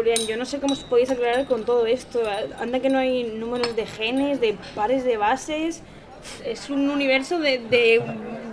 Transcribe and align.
Julián, 0.00 0.26
yo 0.26 0.38
no 0.38 0.46
sé 0.46 0.60
cómo 0.60 0.72
os 0.72 0.80
podéis 0.82 1.10
aclarar 1.10 1.44
con 1.44 1.64
todo 1.64 1.84
esto. 1.84 2.22
Anda 2.58 2.80
que 2.80 2.88
no 2.88 2.98
hay 2.98 3.24
números 3.24 3.76
de 3.76 3.84
genes, 3.84 4.40
de 4.40 4.56
pares 4.74 5.04
de 5.04 5.18
bases. 5.18 5.82
Es 6.42 6.70
un 6.70 6.88
universo 6.88 7.38
de, 7.38 7.58
de, 7.58 8.02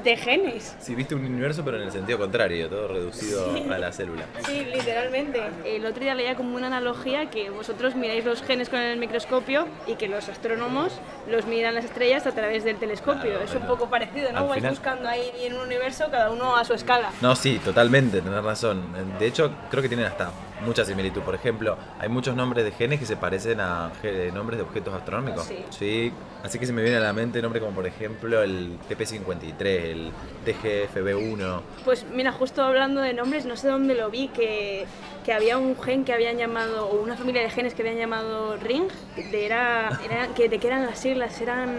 de 0.04 0.18
genes. 0.18 0.76
Sí, 0.82 0.94
viste 0.94 1.16
un 1.16 1.24
universo, 1.26 1.64
pero 1.64 1.78
en 1.78 1.84
el 1.84 1.92
sentido 1.94 2.18
contrario, 2.18 2.68
todo 2.68 2.90
reducido 2.90 3.50
a 3.74 3.78
la 3.78 3.94
célula. 3.94 4.26
Sí, 4.46 4.66
literalmente. 4.74 5.42
El 5.66 5.86
otro 5.86 6.02
día 6.04 6.16
leía 6.16 6.36
como 6.36 6.54
una 6.58 6.68
analogía 6.68 7.30
que 7.30 7.50
vosotros 7.50 7.96
miráis 7.96 8.26
los 8.26 8.42
genes 8.42 8.68
con 8.68 8.80
el 8.80 8.98
microscopio 9.00 9.68
y 9.88 9.96
que 9.96 10.10
los 10.10 10.28
astrónomos 10.28 10.92
los 11.30 11.46
miran 11.46 11.76
las 11.76 11.86
estrellas 11.86 12.28
a 12.28 12.34
través 12.34 12.66
del 12.66 12.76
telescopio. 12.76 13.22
Claro, 13.32 13.46
es 13.46 13.56
un 13.56 13.68
poco 13.68 13.90
parecido, 13.90 14.34
¿no? 14.34 14.40
Al 14.40 14.48
Vais 14.48 14.56
final- 14.60 14.72
buscando 14.72 15.08
ahí 15.08 15.30
en 15.44 15.54
un 15.54 15.62
universo, 15.62 16.08
cada 16.12 16.30
uno 16.32 16.58
a 16.58 16.66
su 16.66 16.74
escala. 16.74 17.10
No, 17.22 17.38
sí, 17.38 17.60
totalmente, 17.64 18.22
tenés 18.22 18.44
razón. 18.44 18.84
De 19.18 19.28
hecho, 19.28 19.50
creo 19.70 19.82
que 19.82 19.88
tienen 19.90 20.06
hasta 20.08 20.32
mucha 20.66 20.84
similitud. 20.86 21.22
Por 21.22 21.36
ejemplo, 21.36 21.78
hay 22.00 22.10
muchos 22.10 22.36
nombres 22.36 22.64
de 22.66 22.72
genes 22.72 23.00
que 23.00 23.06
se 23.06 23.16
parecen 23.18 23.60
a 23.60 23.92
ge- 24.02 24.32
nombres 24.32 24.58
de 24.58 24.64
objetos 24.64 24.94
astronómicos. 24.94 25.44
Sí. 25.46 25.64
Sí, 25.70 26.12
así 26.44 26.60
que 26.60 26.66
se 26.66 26.74
me 26.74 26.82
viene 26.82 26.98
a 26.98 27.02
la 27.02 27.14
mente 27.14 27.42
nombres 27.42 27.64
como 27.64 27.76
por 27.76 27.86
ejemplo 27.86 28.42
el 28.42 28.78
TP53, 28.90 29.62
el 29.66 30.12
TGFB1. 30.46 31.62
Pues 31.86 32.06
mira, 32.14 32.32
justo 32.32 32.64
hablando 32.64 33.02
de 33.02 33.14
nombres, 33.14 33.46
no 33.46 33.56
sé 33.56 33.68
dónde 33.68 33.96
lo 33.96 34.10
vi, 34.10 34.28
que, 34.30 34.86
que 35.26 35.34
había 35.34 35.58
un 35.58 35.80
gen 35.82 36.04
que 36.06 36.14
habían 36.14 36.38
llamado, 36.38 36.88
o 36.88 37.02
una 37.02 37.16
familia 37.16 37.42
de 37.42 37.50
genes 37.50 37.74
que 37.74 37.82
habían 37.84 37.98
llamado 37.98 38.58
Ring, 38.58 38.88
de, 39.16 39.46
era, 39.46 39.90
era- 40.04 40.28
que, 40.34 40.50
de 40.50 40.60
qué 40.60 40.68
eran 40.68 40.86
las 40.86 41.00
siglas, 41.00 41.40
eran 41.42 41.76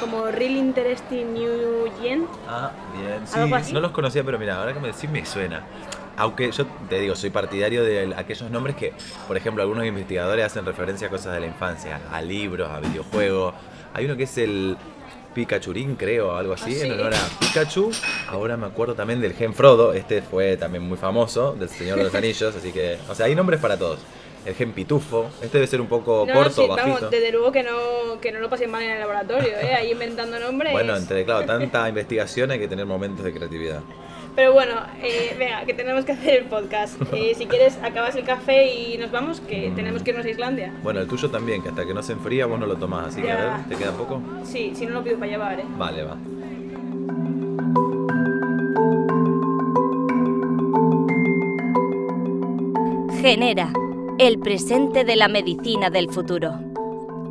como 0.00 0.26
Real 0.26 0.52
Interesting 0.56 1.32
New 1.32 1.90
Gen. 2.00 2.26
Ah, 2.48 2.72
bien, 2.96 3.26
sí. 3.26 3.72
No 3.72 3.80
los 3.80 3.92
conocía, 3.92 4.24
pero 4.24 4.38
mira, 4.38 4.58
ahora 4.58 4.72
que 4.72 4.80
me 4.80 4.88
decís 4.88 5.08
me 5.10 5.24
suena. 5.24 5.62
Aunque 6.20 6.52
yo 6.52 6.66
te 6.90 7.00
digo, 7.00 7.16
soy 7.16 7.30
partidario 7.30 7.82
de 7.82 8.12
aquellos 8.14 8.50
nombres 8.50 8.76
que, 8.76 8.92
por 9.26 9.38
ejemplo, 9.38 9.62
algunos 9.62 9.86
investigadores 9.86 10.44
hacen 10.44 10.66
referencia 10.66 11.06
a 11.06 11.10
cosas 11.10 11.32
de 11.32 11.40
la 11.40 11.46
infancia, 11.46 11.98
a 12.12 12.20
libros, 12.20 12.68
a 12.68 12.78
videojuegos. 12.78 13.54
Hay 13.94 14.04
uno 14.04 14.18
que 14.18 14.24
es 14.24 14.36
el 14.36 14.76
Pikachurín, 15.34 15.96
creo, 15.96 16.36
algo 16.36 16.52
así, 16.52 16.78
Ah, 16.78 16.84
en 16.84 16.92
honor 16.92 17.14
a 17.14 17.38
Pikachu. 17.38 17.90
Ahora 18.28 18.58
me 18.58 18.66
acuerdo 18.66 18.94
también 18.94 19.18
del 19.22 19.32
gen 19.32 19.54
Frodo, 19.54 19.94
este 19.94 20.20
fue 20.20 20.58
también 20.58 20.82
muy 20.84 20.98
famoso, 20.98 21.54
del 21.54 21.70
Señor 21.70 21.96
de 21.96 22.04
los 22.04 22.14
Anillos, 22.22 22.54
así 22.54 22.70
que, 22.70 22.98
o 23.08 23.14
sea, 23.14 23.24
hay 23.24 23.34
nombres 23.34 23.58
para 23.58 23.78
todos. 23.78 24.00
El 24.44 24.54
gen 24.54 24.72
Pitufo, 24.72 25.30
este 25.40 25.56
debe 25.56 25.66
ser 25.68 25.80
un 25.80 25.86
poco 25.86 26.26
No, 26.28 26.34
corto, 26.34 26.62
sí, 26.62 26.68
bajito. 26.68 26.94
vamos, 26.94 27.10
desde 27.10 27.32
luego 27.32 27.50
que 27.50 27.62
no, 27.62 28.20
que 28.20 28.30
no 28.30 28.40
lo 28.40 28.50
pasen 28.50 28.70
mal 28.70 28.82
en 28.82 28.90
el 28.90 29.00
laboratorio, 29.00 29.52
¿eh? 29.58 29.74
ahí 29.74 29.92
inventando 29.92 30.38
nombres. 30.38 30.72
Bueno, 30.72 30.94
entre, 30.96 31.24
claro, 31.24 31.46
tanta 31.46 31.88
investigación 31.88 32.50
hay 32.50 32.58
que 32.58 32.68
tener 32.68 32.84
momentos 32.84 33.24
de 33.24 33.32
creatividad. 33.32 33.80
Pero 34.36 34.52
bueno, 34.52 34.74
eh, 35.02 35.34
venga, 35.38 35.64
que 35.64 35.74
tenemos 35.74 36.04
que 36.04 36.12
hacer 36.12 36.42
el 36.42 36.44
podcast. 36.46 37.00
Eh, 37.12 37.34
si 37.36 37.46
quieres, 37.46 37.76
acabas 37.82 38.14
el 38.14 38.24
café 38.24 38.72
y 38.72 38.96
nos 38.96 39.10
vamos, 39.10 39.40
que 39.40 39.72
tenemos 39.74 40.02
que 40.02 40.10
irnos 40.10 40.24
a 40.24 40.30
Islandia. 40.30 40.72
Bueno, 40.82 41.00
el 41.00 41.08
tuyo 41.08 41.28
también, 41.28 41.60
que 41.60 41.70
hasta 41.70 41.84
que 41.84 41.92
no 41.92 42.02
se 42.02 42.12
enfría 42.12 42.46
vos 42.46 42.58
no 42.58 42.66
lo 42.66 42.76
tomás, 42.76 43.08
así 43.08 43.20
que 43.20 43.30
a 43.30 43.36
ver, 43.36 43.68
¿te 43.68 43.74
queda 43.74 43.92
poco? 43.92 44.22
Sí, 44.44 44.72
si 44.74 44.86
no 44.86 44.92
lo 44.92 45.02
pido 45.02 45.18
para 45.18 45.30
llevar, 45.30 45.58
¿eh? 45.58 45.64
Vale, 45.76 46.04
va. 46.04 46.16
Genera, 53.20 53.72
el 54.18 54.38
presente 54.38 55.04
de 55.04 55.16
la 55.16 55.28
medicina 55.28 55.90
del 55.90 56.08
futuro. 56.08 56.54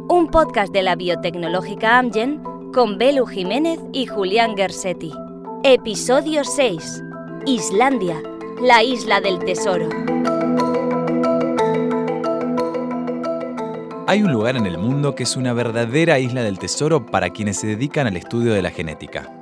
Un 0.10 0.28
podcast 0.30 0.74
de 0.74 0.84
la 0.84 0.96
biotecnológica 0.96 1.98
Amgen 1.98 2.44
con 2.74 2.98
Belu 2.98 3.26
Jiménez 3.26 3.80
y 3.94 4.06
Julián 4.06 4.56
Gersetti. 4.56 5.12
Episodio 5.64 6.46
6. 6.46 7.04
Islandia, 7.46 8.24
la 8.62 8.82
isla 8.82 9.20
del 9.20 9.40
tesoro. 9.40 9.90
Hay 14.08 14.24
un 14.24 14.32
lugar 14.32 14.56
en 14.56 14.66
el 14.66 14.78
mundo 14.78 15.16
que 15.16 15.24
es 15.24 15.36
una 15.36 15.52
verdadera 15.52 16.18
isla 16.18 16.44
del 16.44 16.60
tesoro 16.60 17.06
para 17.06 17.32
quienes 17.32 17.60
se 17.60 17.68
dedican 17.68 18.08
al 18.08 18.16
estudio 18.16 18.54
de 18.54 18.62
la 18.62 18.72
genética. 18.72 19.38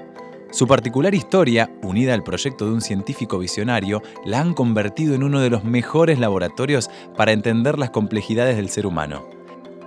Su 0.50 0.66
particular 0.66 1.14
historia, 1.14 1.70
unida 1.84 2.16
al 2.16 2.24
proyecto 2.24 2.66
de 2.66 2.72
un 2.72 2.82
científico 2.82 3.38
visionario, 3.38 4.02
la 4.26 4.40
han 4.40 4.56
convertido 4.56 5.14
en 5.14 5.22
uno 5.22 5.40
de 5.40 5.52
los 5.52 5.64
mejores 5.66 6.18
laboratorios 6.18 6.90
para 7.16 7.32
entender 7.32 7.78
las 7.78 7.92
complejidades 7.92 8.58
del 8.58 8.70
ser 8.70 8.88
humano. 8.88 9.30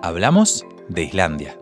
Hablamos 0.01 0.65
de 0.89 1.03
Islandia. 1.03 1.59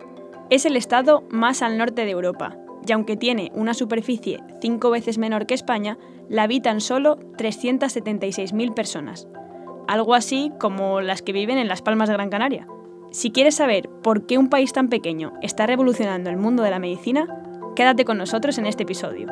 Es 0.51 0.65
el 0.65 0.75
estado 0.75 1.23
más 1.31 1.63
al 1.63 1.79
norte 1.79 2.05
de 2.05 2.11
Europa, 2.11 2.55
y 2.87 2.91
aunque 2.91 3.17
tiene 3.17 3.51
una 3.53 3.73
superficie 3.73 4.39
cinco 4.61 4.89
veces 4.89 5.17
menor 5.17 5.45
que 5.45 5.53
España, 5.53 5.97
la 6.29 6.43
habitan 6.43 6.81
solo 6.81 7.17
376.000 7.37 8.73
personas, 8.73 9.27
algo 9.87 10.13
así 10.13 10.51
como 10.59 11.01
las 11.01 11.21
que 11.21 11.33
viven 11.33 11.57
en 11.57 11.67
Las 11.67 11.81
Palmas 11.81 12.09
de 12.09 12.15
Gran 12.15 12.29
Canaria. 12.29 12.67
Si 13.11 13.31
quieres 13.31 13.55
saber 13.55 13.89
por 14.03 14.27
qué 14.27 14.37
un 14.37 14.49
país 14.49 14.71
tan 14.71 14.87
pequeño 14.87 15.33
está 15.41 15.65
revolucionando 15.65 16.29
el 16.29 16.37
mundo 16.37 16.61
de 16.61 16.69
la 16.69 16.79
medicina, 16.79 17.27
quédate 17.75 18.05
con 18.05 18.17
nosotros 18.17 18.57
en 18.59 18.67
este 18.67 18.83
episodio. 18.83 19.27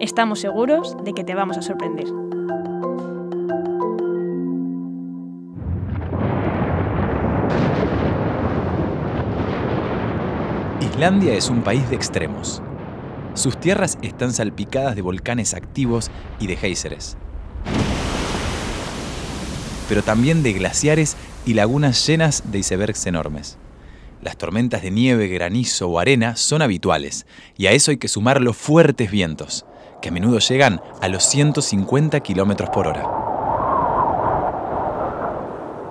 Estamos 0.00 0.40
seguros 0.40 0.96
de 1.04 1.12
que 1.12 1.22
te 1.22 1.34
vamos 1.34 1.58
a 1.58 1.62
sorprender. 1.62 2.06
Islandia 10.80 11.34
es 11.34 11.48
un 11.48 11.62
país 11.62 11.88
de 11.88 11.96
extremos. 11.96 12.62
Sus 13.40 13.58
tierras 13.58 13.96
están 14.02 14.34
salpicadas 14.34 14.94
de 14.94 15.00
volcanes 15.00 15.54
activos 15.54 16.10
y 16.40 16.46
de 16.46 16.56
géiseres. 16.56 17.16
Pero 19.88 20.02
también 20.02 20.42
de 20.42 20.52
glaciares 20.52 21.16
y 21.46 21.54
lagunas 21.54 22.06
llenas 22.06 22.42
de 22.52 22.58
icebergs 22.58 23.06
enormes. 23.06 23.56
Las 24.20 24.36
tormentas 24.36 24.82
de 24.82 24.90
nieve, 24.90 25.28
granizo 25.28 25.88
o 25.88 25.98
arena 25.98 26.36
son 26.36 26.60
habituales, 26.60 27.24
y 27.56 27.66
a 27.66 27.72
eso 27.72 27.90
hay 27.92 27.96
que 27.96 28.08
sumar 28.08 28.42
los 28.42 28.58
fuertes 28.58 29.10
vientos, 29.10 29.64
que 30.02 30.10
a 30.10 30.12
menudo 30.12 30.38
llegan 30.38 30.82
a 31.00 31.08
los 31.08 31.24
150 31.24 32.20
kilómetros 32.20 32.68
por 32.68 32.88
hora. 32.88 33.39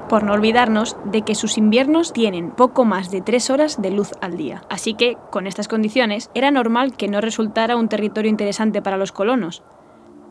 Por 0.09 0.23
no 0.23 0.33
olvidarnos 0.33 0.97
de 1.05 1.21
que 1.21 1.35
sus 1.35 1.59
inviernos 1.59 2.13
tienen 2.13 2.49
poco 2.49 2.83
más 2.83 3.11
de 3.11 3.21
3 3.21 3.51
horas 3.51 3.79
de 3.79 3.91
luz 3.91 4.11
al 4.21 4.37
día. 4.37 4.63
Así 4.67 4.95
que, 4.95 5.17
con 5.31 5.45
estas 5.45 5.67
condiciones, 5.67 6.31
era 6.33 6.49
normal 6.49 6.97
que 6.97 7.07
no 7.07 7.21
resultara 7.21 7.75
un 7.75 7.89
territorio 7.89 8.31
interesante 8.31 8.81
para 8.81 8.97
los 8.97 9.11
colonos. 9.11 9.61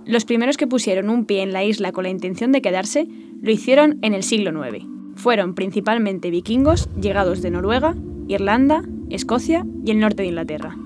Los 0.04 0.24
primeros 0.24 0.56
que 0.56 0.66
pusieron 0.66 1.10
un 1.10 1.26
pie 1.26 1.42
en 1.42 1.52
la 1.52 1.62
isla 1.62 1.92
con 1.92 2.02
la 2.02 2.10
intención 2.10 2.50
de 2.50 2.60
quedarse 2.60 3.06
lo 3.40 3.52
hicieron 3.52 3.98
en 4.02 4.14
el 4.14 4.24
siglo 4.24 4.50
IX. 4.50 4.84
Fueron 5.14 5.54
principalmente 5.54 6.30
vikingos 6.30 6.88
llegados 7.00 7.40
de 7.40 7.50
Noruega, 7.52 7.94
Irlanda, 8.26 8.82
Escocia 9.10 9.64
y 9.84 9.92
el 9.92 10.00
norte 10.00 10.22
de 10.22 10.28
Inglaterra. 10.28 10.76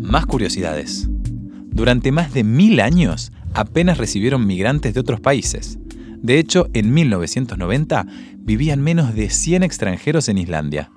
Más 0.00 0.26
curiosidades. 0.26 1.08
Durante 1.66 2.10
más 2.10 2.32
de 2.32 2.42
mil 2.42 2.80
años 2.80 3.30
apenas 3.56 3.98
recibieron 3.98 4.46
migrantes 4.46 4.94
de 4.94 5.00
otros 5.00 5.20
países. 5.20 5.78
De 6.22 6.38
hecho, 6.38 6.68
en 6.72 6.92
1990 6.92 8.06
vivían 8.38 8.82
menos 8.82 9.14
de 9.14 9.30
100 9.30 9.62
extranjeros 9.62 10.28
en 10.28 10.38
Islandia. 10.38 10.90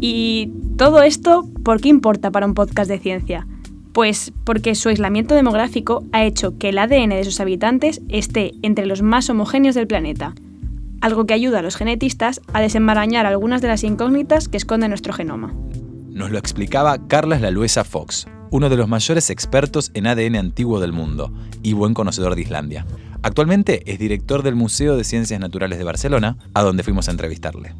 Y 0.00 0.52
todo 0.76 1.02
esto, 1.02 1.48
¿por 1.62 1.80
qué 1.80 1.88
importa 1.88 2.30
para 2.30 2.46
un 2.46 2.54
podcast 2.54 2.90
de 2.90 2.98
ciencia? 2.98 3.46
Pues 3.92 4.32
porque 4.44 4.74
su 4.74 4.88
aislamiento 4.88 5.34
demográfico 5.34 6.04
ha 6.12 6.24
hecho 6.24 6.58
que 6.58 6.70
el 6.70 6.78
ADN 6.78 7.10
de 7.10 7.24
sus 7.24 7.40
habitantes 7.40 8.02
esté 8.08 8.52
entre 8.62 8.86
los 8.86 9.02
más 9.02 9.30
homogéneos 9.30 9.74
del 9.74 9.86
planeta, 9.86 10.34
algo 11.00 11.26
que 11.26 11.34
ayuda 11.34 11.60
a 11.60 11.62
los 11.62 11.76
genetistas 11.76 12.40
a 12.52 12.60
desenmarañar 12.60 13.26
algunas 13.26 13.62
de 13.62 13.68
las 13.68 13.84
incógnitas 13.84 14.48
que 14.48 14.56
esconde 14.56 14.88
nuestro 14.88 15.12
genoma. 15.12 15.54
Nos 16.10 16.30
lo 16.30 16.38
explicaba 16.38 17.06
Carlos 17.08 17.40
Laluesa 17.40 17.84
Fox, 17.84 18.26
uno 18.50 18.68
de 18.68 18.76
los 18.76 18.88
mayores 18.88 19.30
expertos 19.30 19.90
en 19.94 20.06
ADN 20.06 20.36
antiguo 20.36 20.80
del 20.80 20.92
mundo 20.92 21.32
y 21.62 21.72
buen 21.72 21.94
conocedor 21.94 22.34
de 22.34 22.42
Islandia. 22.42 22.86
Actualmente 23.22 23.82
es 23.90 23.98
director 23.98 24.42
del 24.42 24.54
Museo 24.54 24.96
de 24.96 25.04
Ciencias 25.04 25.40
Naturales 25.40 25.78
de 25.78 25.84
Barcelona, 25.84 26.36
a 26.52 26.62
donde 26.62 26.82
fuimos 26.82 27.08
a 27.08 27.12
entrevistarle. 27.12 27.74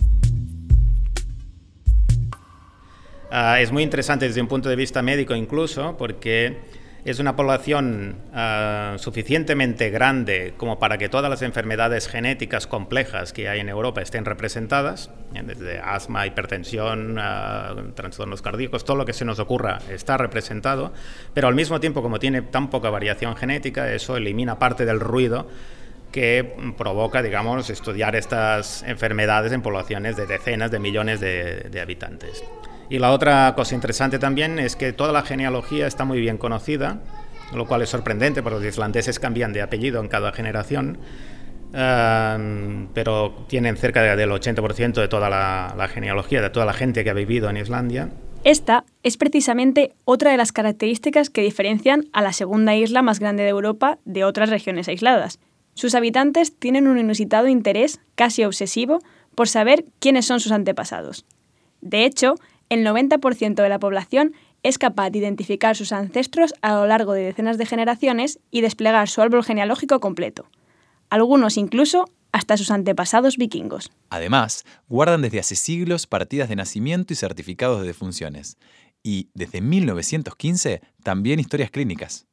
Ah, 3.30 3.60
es 3.60 3.72
muy 3.72 3.82
interesante 3.82 4.26
desde 4.26 4.40
un 4.40 4.48
punto 4.48 4.68
de 4.68 4.76
vista 4.76 5.02
médico 5.02 5.34
incluso, 5.34 5.96
porque 5.98 6.58
es 7.04 7.18
una 7.18 7.36
población 7.36 8.16
ah, 8.32 8.94
suficientemente 8.96 9.90
grande 9.90 10.54
como 10.56 10.78
para 10.78 10.96
que 10.96 11.10
todas 11.10 11.28
las 11.28 11.42
enfermedades 11.42 12.08
genéticas 12.08 12.66
complejas 12.66 13.34
que 13.34 13.48
hay 13.48 13.60
en 13.60 13.68
Europa 13.68 14.00
estén 14.00 14.24
representadas, 14.24 15.10
eh, 15.34 15.42
desde 15.44 15.80
asma, 15.80 16.26
hipertensión, 16.26 17.18
ah, 17.18 17.74
trastornos 17.94 18.40
cardíacos, 18.40 18.84
todo 18.84 18.96
lo 18.96 19.04
que 19.04 19.12
se 19.12 19.26
nos 19.26 19.38
ocurra 19.38 19.80
está 19.90 20.16
representado, 20.16 20.94
pero 21.34 21.48
al 21.48 21.54
mismo 21.54 21.78
tiempo 21.78 22.02
como 22.02 22.18
tiene 22.18 22.40
tan 22.40 22.70
poca 22.70 22.88
variación 22.88 23.36
genética, 23.36 23.92
eso 23.92 24.16
elimina 24.16 24.58
parte 24.58 24.86
del 24.86 25.00
ruido 25.00 25.46
que 26.10 26.56
provoca, 26.78 27.22
digamos, 27.22 27.68
estudiar 27.68 28.16
estas 28.16 28.82
enfermedades 28.84 29.52
en 29.52 29.62
poblaciones 29.62 30.16
de 30.16 30.26
decenas 30.26 30.70
de 30.70 30.78
millones 30.78 31.20
de 31.20 31.80
habitantes. 31.82 32.44
Y 32.88 32.98
la 32.98 33.12
otra 33.12 33.54
cosa 33.56 33.74
interesante 33.74 34.18
también 34.18 34.58
es 34.58 34.76
que 34.76 34.92
toda 34.92 35.12
la 35.12 35.22
genealogía 35.22 35.86
está 35.86 36.04
muy 36.04 36.20
bien 36.20 36.38
conocida 36.38 37.00
lo 37.52 37.66
cual 37.66 37.82
es 37.82 37.90
sorprendente 37.90 38.42
porque 38.42 38.58
los 38.58 38.66
islandeses 38.66 39.18
cambian 39.18 39.52
de 39.52 39.62
apellido 39.62 40.00
en 40.00 40.08
cada 40.08 40.32
generación. 40.32 40.98
Em, 41.72 42.88
pero 42.94 43.44
tienen 43.48 43.76
cerca 43.76 44.14
del 44.14 44.30
80% 44.30 45.00
de 45.00 45.08
toda 45.08 45.28
la, 45.28 45.88
genealogía, 45.88 46.40
de 46.40 46.50
toda 46.50 46.66
la 46.66 46.72
gente 46.72 47.02
que 47.02 47.10
ha 47.10 47.14
vivido 47.14 47.50
en 47.50 47.56
Islandia. 47.56 48.10
Esta 48.44 48.84
es 49.02 49.16
precisamente 49.16 49.94
otra 50.04 50.30
de 50.30 50.36
las 50.36 50.52
características 50.52 51.30
que 51.30 51.40
diferencian 51.40 52.04
a 52.12 52.22
la 52.22 52.32
segunda 52.32 52.76
isla 52.76 53.02
más 53.02 53.18
grande 53.18 53.42
de 53.42 53.48
Europa 53.48 53.98
de 54.04 54.24
otras 54.24 54.50
regiones 54.50 54.86
aisladas. 54.88 55.40
Sus 55.72 55.94
habitantes 55.96 56.56
tienen 56.56 56.86
un 56.86 56.98
inusitado 56.98 57.48
interés, 57.48 58.00
casi 58.14 58.44
obsesivo, 58.44 59.00
por 59.34 59.48
saber 59.48 59.86
quiénes 59.98 60.26
son 60.26 60.38
sus 60.38 60.52
antepasados. 60.52 61.24
De 61.80 62.04
hecho, 62.04 62.36
el 62.68 62.86
90% 62.86 63.54
de 63.54 63.68
la 63.68 63.78
población 63.78 64.32
es 64.62 64.78
capaz 64.78 65.10
de 65.10 65.18
identificar 65.18 65.76
sus 65.76 65.92
ancestros 65.92 66.54
a 66.62 66.74
lo 66.74 66.86
largo 66.86 67.12
de 67.12 67.22
decenas 67.22 67.58
de 67.58 67.66
generaciones 67.66 68.38
y 68.50 68.60
desplegar 68.60 69.08
su 69.08 69.20
árbol 69.20 69.44
genealógico 69.44 70.00
completo 70.00 70.48
algunos 71.14 71.56
incluso 71.56 72.06
hasta 72.32 72.56
sus 72.56 72.72
antepasados 72.72 73.36
vikingos. 73.36 73.92
Además, 74.10 74.64
guardan 74.88 75.22
desde 75.22 75.38
hace 75.38 75.54
siglos 75.54 76.08
partidas 76.08 76.48
de 76.48 76.56
nacimiento 76.56 77.12
y 77.12 77.16
certificados 77.16 77.80
de 77.80 77.86
defunciones, 77.86 78.56
y 79.04 79.28
desde 79.34 79.60
1915 79.60 80.80
también 81.04 81.38
historias 81.38 81.70
clínicas. 81.70 82.26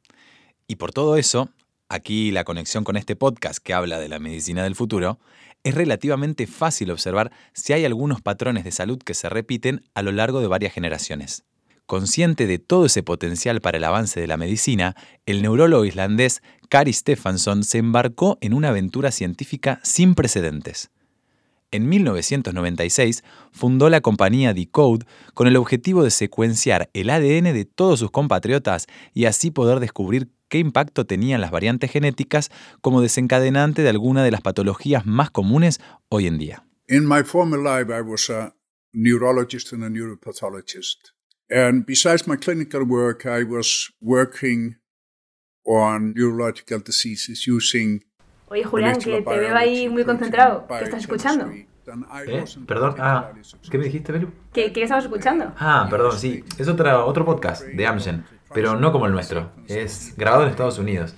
Y 0.68 0.77
por 0.77 0.92
todo 0.94 1.18
eso, 1.18 1.50
aquí 1.91 2.31
la 2.31 2.45
conexión 2.45 2.83
con 2.83 2.95
este 2.95 3.15
podcast 3.15 3.59
que 3.59 3.73
habla 3.73 3.99
de 3.99 4.07
la 4.07 4.17
medicina 4.17 4.63
del 4.63 4.75
futuro, 4.75 5.19
es 5.63 5.75
relativamente 5.75 6.47
fácil 6.47 6.89
observar 6.89 7.31
si 7.53 7.73
hay 7.73 7.85
algunos 7.85 8.21
patrones 8.21 8.63
de 8.63 8.71
salud 8.71 8.97
que 8.97 9.13
se 9.13 9.29
repiten 9.29 9.83
a 9.93 10.01
lo 10.01 10.11
largo 10.11 10.39
de 10.39 10.47
varias 10.47 10.73
generaciones. 10.73 11.43
Consciente 11.85 12.47
de 12.47 12.59
todo 12.59 12.85
ese 12.85 13.03
potencial 13.03 13.59
para 13.59 13.77
el 13.77 13.83
avance 13.83 14.21
de 14.21 14.27
la 14.27 14.38
medicina, 14.38 14.95
el 15.25 15.41
neurólogo 15.41 15.83
islandés 15.83 16.41
Kari 16.69 16.93
Stefansson 16.93 17.63
se 17.65 17.79
embarcó 17.79 18.38
en 18.39 18.53
una 18.53 18.69
aventura 18.69 19.11
científica 19.11 19.81
sin 19.83 20.15
precedentes. 20.15 20.89
En 21.71 21.89
1996 21.89 23.23
fundó 23.51 23.89
la 23.89 24.01
compañía 24.01 24.53
Decode 24.53 25.05
con 25.33 25.47
el 25.47 25.57
objetivo 25.57 26.03
de 26.03 26.11
secuenciar 26.11 26.89
el 26.93 27.09
ADN 27.09 27.53
de 27.53 27.65
todos 27.65 27.99
sus 27.99 28.11
compatriotas 28.11 28.88
y 29.13 29.25
así 29.25 29.51
poder 29.51 29.79
descubrir 29.79 30.29
qué 30.51 30.59
impacto 30.59 31.06
tenían 31.06 31.42
las 31.42 31.50
variantes 31.50 31.89
genéticas 31.89 32.51
como 32.81 33.01
desencadenante 33.01 33.81
de 33.81 33.89
alguna 33.89 34.24
de 34.24 34.31
las 34.31 34.42
patologías 34.42 35.06
más 35.06 35.31
comunes 35.31 35.80
hoy 36.09 36.27
en 36.27 36.38
día. 36.38 36.65
In 36.89 37.07
my 37.07 37.24
former 37.24 37.57
life 37.57 37.92
I 37.92 38.01
was 38.01 38.30
a 38.30 38.53
neurologist 38.92 39.71
and 39.71 39.83
a 39.83 39.89
neuropathologist. 39.89 41.13
And 41.50 41.86
besides 41.86 42.27
my 42.27 42.36
clinical 42.36 42.83
work, 42.83 43.25
I 43.25 43.44
was 43.44 43.94
working 44.01 44.75
on 45.65 46.13
neurological 46.13 46.81
diseases 46.86 47.48
using 47.48 48.03
Oye, 48.50 48.65
Julián, 48.65 49.00
que 49.00 49.21
te 49.21 49.38
veo 49.38 49.56
ahí 49.56 49.88
muy 49.88 50.03
concentrado. 50.03 50.68
¿Qué 50.68 50.83
estás 50.83 51.01
escuchando? 51.01 51.50
¿Eh? 51.50 51.68
Perdón, 52.68 52.95
ah, 53.00 53.31
¿qué 53.69 53.77
me 53.77 53.86
dijiste, 53.86 54.12
Belu? 54.12 54.31
¿Qué, 54.53 54.71
¿Qué 54.71 54.83
estabas 54.83 55.06
escuchando? 55.06 55.53
Ah, 55.57 55.88
perdón, 55.89 56.18
sí. 56.18 56.44
Es 56.57 56.68
otra, 56.68 57.06
otro 57.06 57.25
podcast 57.25 57.63
de 57.63 57.88
Amgen, 57.88 58.24
pero 58.53 58.75
no 58.75 58.92
como 58.92 59.06
el 59.06 59.12
nuestro. 59.12 59.51
Es 59.68 60.15
grabado 60.18 60.44
en 60.44 60.50
Estados 60.50 60.80
Unidos. 60.80 61.15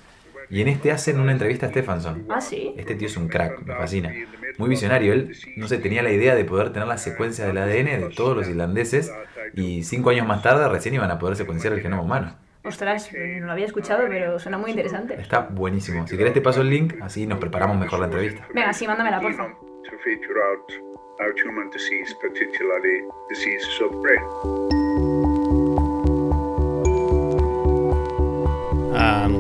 Y 0.49 0.61
en 0.61 0.67
este 0.67 0.91
hacen 0.91 1.19
una 1.19 1.31
entrevista 1.31 1.65
a 1.65 1.69
Stephenson. 1.69 2.25
Ah, 2.29 2.41
sí. 2.41 2.73
Este 2.77 2.95
tío 2.95 3.07
es 3.07 3.17
un 3.17 3.27
crack, 3.27 3.65
me 3.65 3.75
fascina. 3.75 4.13
Muy 4.57 4.69
visionario. 4.69 5.13
Él, 5.13 5.35
no 5.55 5.67
sé, 5.67 5.77
tenía 5.79 6.03
la 6.03 6.11
idea 6.11 6.35
de 6.35 6.45
poder 6.45 6.71
tener 6.71 6.87
la 6.87 6.97
secuencia 6.97 7.45
del 7.45 7.57
ADN 7.57 8.01
de 8.01 8.11
todos 8.15 8.37
los 8.37 8.47
islandeses 8.47 9.11
y 9.55 9.83
cinco 9.83 10.11
años 10.11 10.27
más 10.27 10.43
tarde 10.43 10.67
recién 10.69 10.93
iban 10.93 11.11
a 11.11 11.17
poder 11.17 11.35
secuenciar 11.35 11.73
el 11.73 11.81
genoma 11.81 12.03
humano. 12.03 12.35
Ostras, 12.63 13.11
no 13.13 13.47
lo 13.47 13.51
había 13.51 13.65
escuchado, 13.65 14.03
pero 14.07 14.39
suena 14.39 14.57
muy 14.57 14.69
interesante. 14.69 15.19
Está 15.19 15.39
buenísimo. 15.41 16.07
Si 16.07 16.17
querés 16.17 16.33
te 16.33 16.41
paso 16.41 16.61
el 16.61 16.69
link, 16.69 16.95
así 17.01 17.27
nos 17.27 17.39
preparamos 17.39 17.77
mejor 17.77 17.99
la 17.99 18.05
entrevista. 18.05 18.47
Venga, 18.53 18.71
sí, 18.71 18.87
mándamela, 18.87 19.19
por 19.19 19.33
favor. 19.33 19.57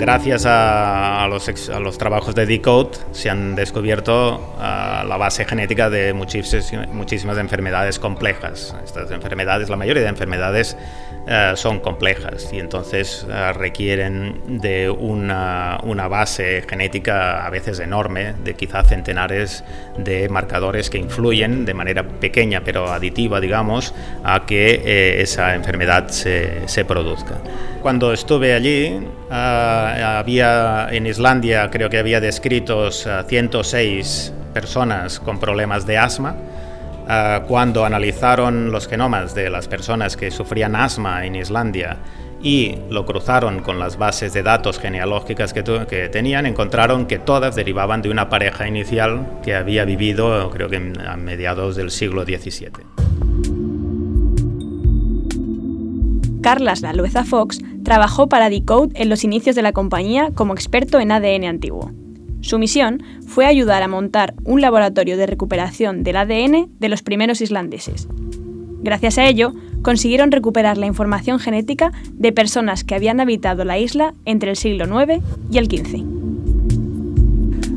Gracias 0.03 0.45
a, 0.45 1.25
los, 1.29 1.97
trabajos 1.97 2.35
de 2.35 2.45
Decode 2.45 2.97
se 3.13 3.29
han 3.29 3.55
descubierto 3.55 4.53
ah, 4.59 5.05
la 5.07 5.15
base 5.15 5.45
genética 5.45 5.89
de 5.89 6.11
muchísimas, 6.13 7.37
enfermedades 7.37 7.99
complejas. 7.99 8.75
Estas 8.83 9.09
enfermedades, 9.11 9.69
la 9.69 9.77
mayoría 9.77 10.03
de 10.03 10.09
enfermedades 10.09 10.75
eh, 11.25 11.53
son 11.55 11.79
complejas 11.79 12.49
y 12.51 12.59
entonces 12.59 13.25
eh, 13.29 13.53
requieren 13.53 14.59
de 14.59 14.89
una, 14.89 15.79
base 16.09 16.63
genética 16.67 17.45
a 17.45 17.49
veces 17.49 17.79
enorme, 17.79 18.33
de 18.43 18.55
quizá 18.55 18.83
centenares 18.83 19.63
de 19.97 20.27
marcadores 20.27 20.89
que 20.89 20.97
influyen 20.97 21.63
de 21.63 21.73
manera 21.73 22.03
pequeña 22.03 22.61
pero 22.65 22.91
aditiva, 22.91 23.39
digamos, 23.39 23.93
a 24.23 24.45
que 24.45 24.81
eh, 24.83 25.21
esa 25.21 25.55
enfermedad 25.55 26.09
se, 26.09 26.67
se 26.67 26.83
produzca. 26.83 27.35
Cuando 27.81 28.11
estuve 28.11 28.53
allí, 28.53 28.99
había 29.29 30.87
en 30.91 31.05
Islandia, 31.05 31.69
creo 31.69 31.89
que 31.89 31.99
había 31.99 32.19
descritos 32.19 33.07
106 33.27 34.33
personas 34.53 35.19
con 35.19 35.39
problemas 35.39 35.85
de 35.85 35.97
asma 35.97 36.35
Ah, 37.07 37.43
cuando 37.47 37.85
analizaron 37.85 38.71
los 38.71 38.87
genomas 38.87 39.35
de 39.35 39.49
las 39.49 39.67
personas 39.67 40.15
que 40.15 40.31
sufrían 40.31 40.75
asma 40.75 41.25
en 41.25 41.35
Islandia 41.35 41.97
y 42.41 42.75
lo 42.89 43.05
cruzaron 43.05 43.61
con 43.61 43.79
las 43.79 43.97
bases 43.97 44.33
de 44.33 44.43
datos 44.43 44.79
genealógicas 44.79 45.53
que, 45.53 45.63
tenían, 46.11 46.45
encontraron 46.45 47.05
que 47.05 47.19
todas 47.19 47.55
derivaban 47.55 48.01
de 48.01 48.09
una 48.09 48.29
pareja 48.29 48.67
inicial 48.67 49.39
que 49.43 49.55
había 49.55 49.85
vivido, 49.85 50.49
creo 50.51 50.69
que 50.69 50.93
a 51.07 51.15
mediados 51.15 51.75
del 51.75 51.89
siglo 51.89 52.23
XVII. 52.25 52.71
Carlas 56.41 56.81
Lalueza 56.81 57.23
Fox 57.23 57.59
trabajó 57.85 58.27
para 58.27 58.49
Decode 58.49 58.91
en 58.95 59.07
los 59.09 59.23
inicios 59.23 59.55
de 59.55 59.61
la 59.61 59.71
compañía 59.71 60.31
como 60.35 60.53
experto 60.53 60.99
en 60.99 61.13
ADN 61.13 61.45
antiguo. 61.45 62.02
Su 62.43 62.59
misión 62.59 63.01
fue 63.25 63.45
ayudar 63.45 63.83
a 63.83 63.87
montar 63.87 64.33
un 64.43 64.59
laboratorio 64.59 65.15
de 65.15 65.25
recuperación 65.25 66.03
del 66.03 66.17
ADN 66.17 66.69
de 66.77 66.89
los 66.89 67.01
primeros 67.01 67.39
islandeses. 67.39 68.09
Gracias 68.81 69.17
a 69.17 69.25
ello, 69.25 69.53
consiguieron 69.81 70.29
recuperar 70.29 70.77
la 70.77 70.85
información 70.85 71.39
genética 71.39 71.93
de 72.11 72.33
personas 72.33 72.83
que 72.83 72.95
habían 72.95 73.21
habitado 73.21 73.63
la 73.63 73.77
isla 73.77 74.13
entre 74.25 74.49
el 74.49 74.57
siglo 74.57 74.83
IX 74.85 75.23
y 75.51 75.57
el 75.57 75.67
XV. 75.67 76.03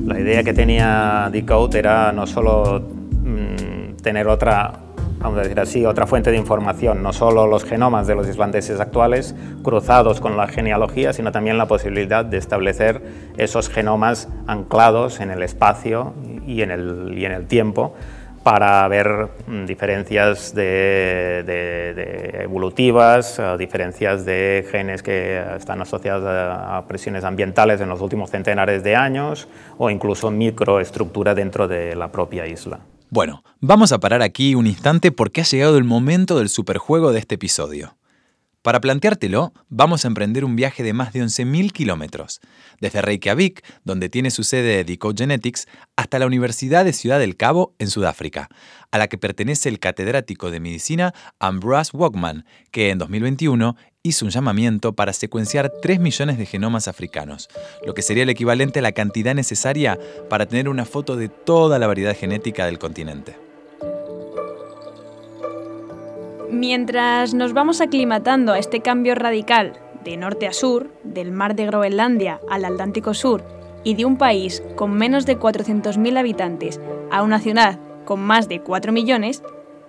La 0.05 0.19
idea 0.19 0.43
que 0.43 0.53
tenía 0.53 1.31
Decode 1.33 1.79
era 1.79 2.11
no 2.11 2.27
solo 2.27 2.81
mm, 2.81 4.03
tener 4.03 4.27
otra 4.27 4.81
vamos 5.27 5.43
decir 5.43 5.59
así, 5.59 5.85
otra 5.85 6.07
fuente 6.07 6.31
de 6.31 6.37
información, 6.37 7.03
no 7.03 7.13
solo 7.13 7.49
los 7.49 7.65
genomas 7.65 8.07
de 8.07 8.15
los 8.15 8.29
islandeses 8.29 8.79
actuales 8.79 9.35
cruzados 9.65 10.21
con 10.21 10.37
la 10.37 10.47
genealogía, 10.47 11.13
sino 11.13 11.33
también 11.33 11.59
la 11.59 11.67
posibilidad 11.67 12.25
de 12.25 12.37
establecer 12.37 13.03
esos 13.37 13.69
genomas 13.69 14.29
anclados 14.47 15.19
en 15.19 15.33
el 15.33 15.43
espacio 15.43 16.15
y 16.47 16.63
en 16.63 16.71
el, 16.71 17.19
y 17.19 17.25
en 17.25 17.33
el 17.33 17.47
tiempo 17.49 17.95
para 18.45 18.87
ver 18.87 19.31
mm, 19.49 19.65
diferencias 19.65 20.55
de, 20.55 22.39
evolutivas, 22.43 23.41
eh, 23.41 23.57
diferencias 23.59 24.25
de 24.25 24.65
genes 24.71 25.03
que 25.03 25.43
están 25.57 25.81
asociados 25.81 26.25
a, 26.25 26.77
a, 26.77 26.87
presiones 26.87 27.25
ambientales 27.25 27.81
en 27.81 27.89
los 27.89 28.01
últimos 28.01 28.31
centenares 28.31 28.85
de 28.85 28.95
años 28.95 29.49
o 29.77 29.91
incluso 29.91 30.31
microestructura 30.31 31.35
dentro 31.35 31.67
de 31.67 31.97
la 31.97 32.13
propia 32.13 32.47
isla. 32.47 32.79
Bueno, 33.11 33.45
vamos 33.61 33.93
a 33.93 34.01
parar 34.01 34.23
aquí 34.23 34.55
un 34.55 34.67
instante 34.67 35.13
porque 35.13 35.41
ha 35.41 35.45
llegado 35.45 35.79
el 35.79 35.85
momento 35.85 36.39
del 36.39 36.49
superjuego 36.49 37.13
de 37.13 37.21
este 37.21 37.37
episodio. 37.37 37.97
Para 38.67 38.81
planteártelo, 38.81 39.53
vamos 39.69 40.05
a 40.05 40.09
emprender 40.09 40.45
un 40.45 40.57
viaje 40.57 40.83
de 40.83 40.93
más 40.93 41.13
de 41.13 41.23
11.000 41.23 41.71
kilómetros, 41.71 42.41
desde 42.81 43.01
Reykjavik, 43.01 43.65
donde 43.85 44.09
tiene 44.09 44.33
su 44.33 44.43
sede 44.43 44.85
Genetics, 45.17 45.69
hasta 45.95 46.19
la 46.19 46.27
Universidad 46.27 46.85
de 46.85 46.93
Ciudad 46.93 47.21
del 47.21 47.37
Cabo, 47.37 47.77
en 47.79 47.89
Sudáfrica, 47.89 48.49
a 48.91 48.99
la 48.99 49.07
que 49.07 49.19
pertenece 49.19 49.69
el 49.69 49.79
catedrático 49.79 50.51
de 50.51 50.59
medicina 50.59 51.15
Ambrose 51.39 51.97
Walkman, 51.97 52.45
que 52.73 52.91
en 52.91 52.99
2021 52.99 53.77
hizo 54.03 54.25
un 54.25 54.33
llamamiento 54.33 54.95
para 54.95 55.13
secuenciar 55.13 55.71
3 55.81 56.01
millones 56.01 56.37
de 56.37 56.47
genomas 56.47 56.89
africanos, 56.89 57.49
lo 57.87 57.95
que 57.95 58.03
sería 58.03 58.25
el 58.25 58.31
equivalente 58.31 58.81
a 58.81 58.83
la 58.83 58.91
cantidad 58.91 59.37
necesaria 59.37 59.97
para 60.29 60.47
tener 60.47 60.69
una 60.69 60.87
foto 60.87 61.15
de 61.15 61.29
toda 61.29 61.79
la 61.79 61.87
variedad 61.87 62.17
genética 62.17 62.67
del 62.67 62.81
continente. 62.81 63.46
Mientras 66.51 67.35
nos 67.35 67.53
vamos 67.53 67.81
aclimatando 67.81 68.53
a 68.53 68.59
este 68.59 68.81
cambio 68.81 69.15
radical 69.17 69.73
de 70.05 70.17
norte 70.17 70.47
a 70.47 70.53
sur, 70.53 70.93
del 71.03 71.33
mar 71.33 71.57
de 71.57 71.67
Groenlandia 71.67 72.41
al 72.49 72.65
Atlántico 72.65 73.15
Sur 73.15 73.45
y 73.83 73.95
de 73.95 74.05
un 74.05 74.17
país 74.17 74.63
con 74.77 74.93
menos 74.93 75.27
de 75.27 75.39
400.000 75.39 76.17
habitantes 76.17 76.81
a 77.11 77.23
una 77.23 77.41
ciudad 77.41 77.81
con 78.05 78.21
más 78.21 78.49
de 78.49 78.61
4 78.61 78.93
millones, 78.93 79.43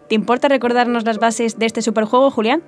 ¿te 0.09 0.15
importa 0.15 0.47
recordarnos 0.47 1.05
las 1.05 1.19
bases 1.19 1.59
de 1.59 1.67
este 1.67 1.83
superjuego, 1.83 2.31
Julián? 2.31 2.63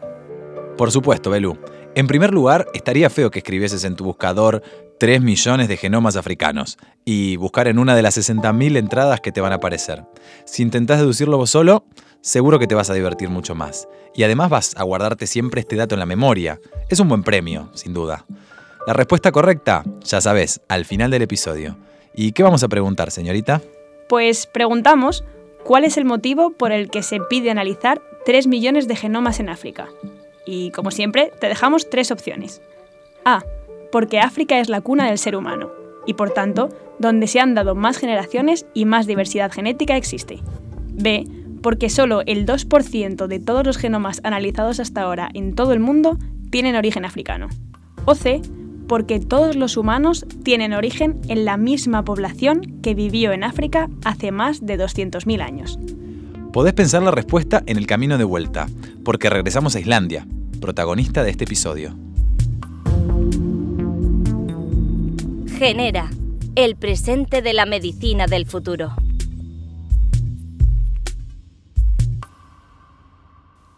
Por 0.77 0.91
supuesto, 0.91 1.31
Belú. 1.31 1.58
En 1.96 2.05
primer 2.05 2.31
lugar, 2.31 2.67
estaría 2.75 3.10
feo 3.10 3.31
que 3.31 3.39
escribieses 3.39 3.84
en 3.84 3.96
tu 3.96 4.05
buscador 4.05 4.62
3 5.00 5.22
millones 5.22 5.67
de 5.67 5.77
genomas 5.77 6.15
africanos 6.15 6.77
y 7.03 7.38
buscar 7.38 7.67
en 7.67 7.79
una 7.79 7.96
de 7.96 8.03
las 8.03 8.17
60.000 8.17 8.77
entradas 8.77 9.22
que 9.22 9.31
te 9.31 9.41
van 9.41 9.51
a 9.51 9.55
aparecer. 9.55 10.03
Si 10.46 10.62
intentás 10.62 11.00
deducirlo 11.00 11.38
vos 11.38 11.50
solo, 11.50 11.86
seguro 12.22 12.60
que 12.60 12.68
te 12.68 12.76
vas 12.76 12.90
a 12.90 12.94
divertir 12.94 13.30
mucho 13.30 13.56
más. 13.56 13.88
Y 14.14 14.24
además 14.24 14.50
vas 14.50 14.76
a 14.78 14.84
guardarte 14.84 15.28
siempre 15.28 15.62
este 15.62 15.76
dato 15.76 15.96
en 15.96 16.00
la 16.00 16.06
memoria. 16.06 16.60
Es 16.90 17.00
un 17.00 17.10
buen 17.10 17.24
premio, 17.24 17.70
sin 17.74 17.94
duda. 17.94 18.26
La 18.88 18.94
respuesta 18.94 19.32
correcta, 19.32 19.84
ya 20.04 20.22
sabes, 20.22 20.62
al 20.68 20.86
final 20.86 21.12
del 21.12 21.22
episodio. 21.22 21.78
¿Y 22.14 22.32
qué 22.32 22.44
vamos 22.44 22.64
a 22.64 22.68
preguntar, 22.68 23.12
señorita? 23.12 23.62
Pues 24.08 24.48
preguntamos 24.48 25.24
cuál 25.64 25.86
es 25.86 25.98
el 25.98 26.06
motivo 26.06 26.52
por 26.52 26.72
el 26.72 26.90
que 26.90 27.04
se 27.04 27.20
pide 27.20 27.52
analizar 27.52 28.02
3 28.26 28.48
millones 28.48 28.88
de 28.88 28.96
genomas 28.96 29.40
en 29.40 29.50
África. 29.50 29.88
Y 30.46 30.72
como 30.72 30.92
siempre, 30.92 31.32
te 31.40 31.48
dejamos 31.48 31.90
tres 31.90 32.12
opciones. 32.12 32.62
A. 33.26 33.44
Porque 33.92 34.20
África 34.20 34.60
es 34.60 34.70
la 34.70 34.82
cuna 34.82 35.08
del 35.08 35.18
ser 35.18 35.36
humano, 35.36 35.72
y 36.06 36.16
por 36.16 36.32
tanto, 36.32 36.70
donde 36.98 37.28
se 37.28 37.40
han 37.40 37.54
dado 37.54 37.76
más 37.76 37.98
generaciones 37.98 38.66
y 38.74 38.86
más 38.86 39.06
diversidad 39.06 39.52
genética 39.52 39.96
existe. 39.96 40.40
B. 40.94 41.26
Porque 41.62 41.89
solo 41.89 42.22
el 42.25 42.46
2% 42.46 43.28
de 43.28 43.39
todos 43.39 43.66
los 43.66 43.78
genomas 43.78 44.22
analizados 44.24 44.80
hasta 44.80 45.01
ahora 45.01 45.30
en 45.34 45.56
todo 45.56 45.74
el 45.74 45.80
mundo 45.80 46.18
tienen 46.50 46.75
origen 46.75 47.06
africano. 47.06 47.50
O 48.06 48.16
C. 48.16 48.42
Porque 48.88 49.20
todos 49.20 49.56
los 49.56 49.78
humanos 49.78 50.25
tienen 50.44 50.74
origen 50.74 51.22
en 51.28 51.46
la 51.46 51.58
misma 51.58 52.04
población 52.04 52.80
que 52.82 52.96
vivió 52.96 53.34
en 53.34 53.44
África 53.44 53.88
hace 54.04 54.32
más 54.32 54.66
de 54.66 54.80
200.000 54.80 55.42
años. 55.42 55.78
Podés 56.51 56.74
pensar 56.74 57.04
la 57.04 57.12
respuesta 57.12 57.62
en 57.68 57.78
el 57.78 57.86
camino 57.86 58.18
de 58.18 58.24
vuelta, 58.24 58.68
porque 59.06 59.30
regresamos 59.30 59.75
a 59.75 59.80
Islandia, 59.80 60.25
protagonista 60.60 61.24
de 61.24 61.30
este 61.30 61.44
episodio. 61.44 61.96
Genera, 65.60 66.10
el 66.56 66.75
presente 66.75 67.44
de 67.44 67.54
la 67.54 67.68
medicina 67.68 68.25
del 68.25 68.48
futuro. 68.48 68.94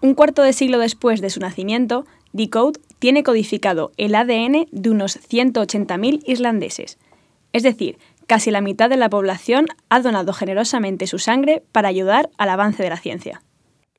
Un 0.01 0.15
cuarto 0.15 0.41
de 0.41 0.51
siglo 0.51 0.79
después 0.79 1.21
de 1.21 1.29
su 1.29 1.39
nacimiento, 1.39 2.07
Decode 2.33 2.79
tiene 2.97 3.21
codificado 3.21 3.91
el 3.97 4.15
ADN 4.15 4.65
de 4.71 4.89
unos 4.89 5.19
180.000 5.29 6.23
islandeses. 6.25 6.97
Es 7.53 7.61
decir, 7.61 7.99
casi 8.25 8.49
la 8.49 8.61
mitad 8.61 8.89
de 8.89 8.97
la 8.97 9.11
población 9.11 9.67
ha 9.89 9.99
donado 9.99 10.33
generosamente 10.33 11.05
su 11.05 11.19
sangre 11.19 11.61
para 11.71 11.89
ayudar 11.89 12.31
al 12.39 12.49
avance 12.49 12.81
de 12.81 12.89
la 12.89 12.97
ciencia. 12.97 13.43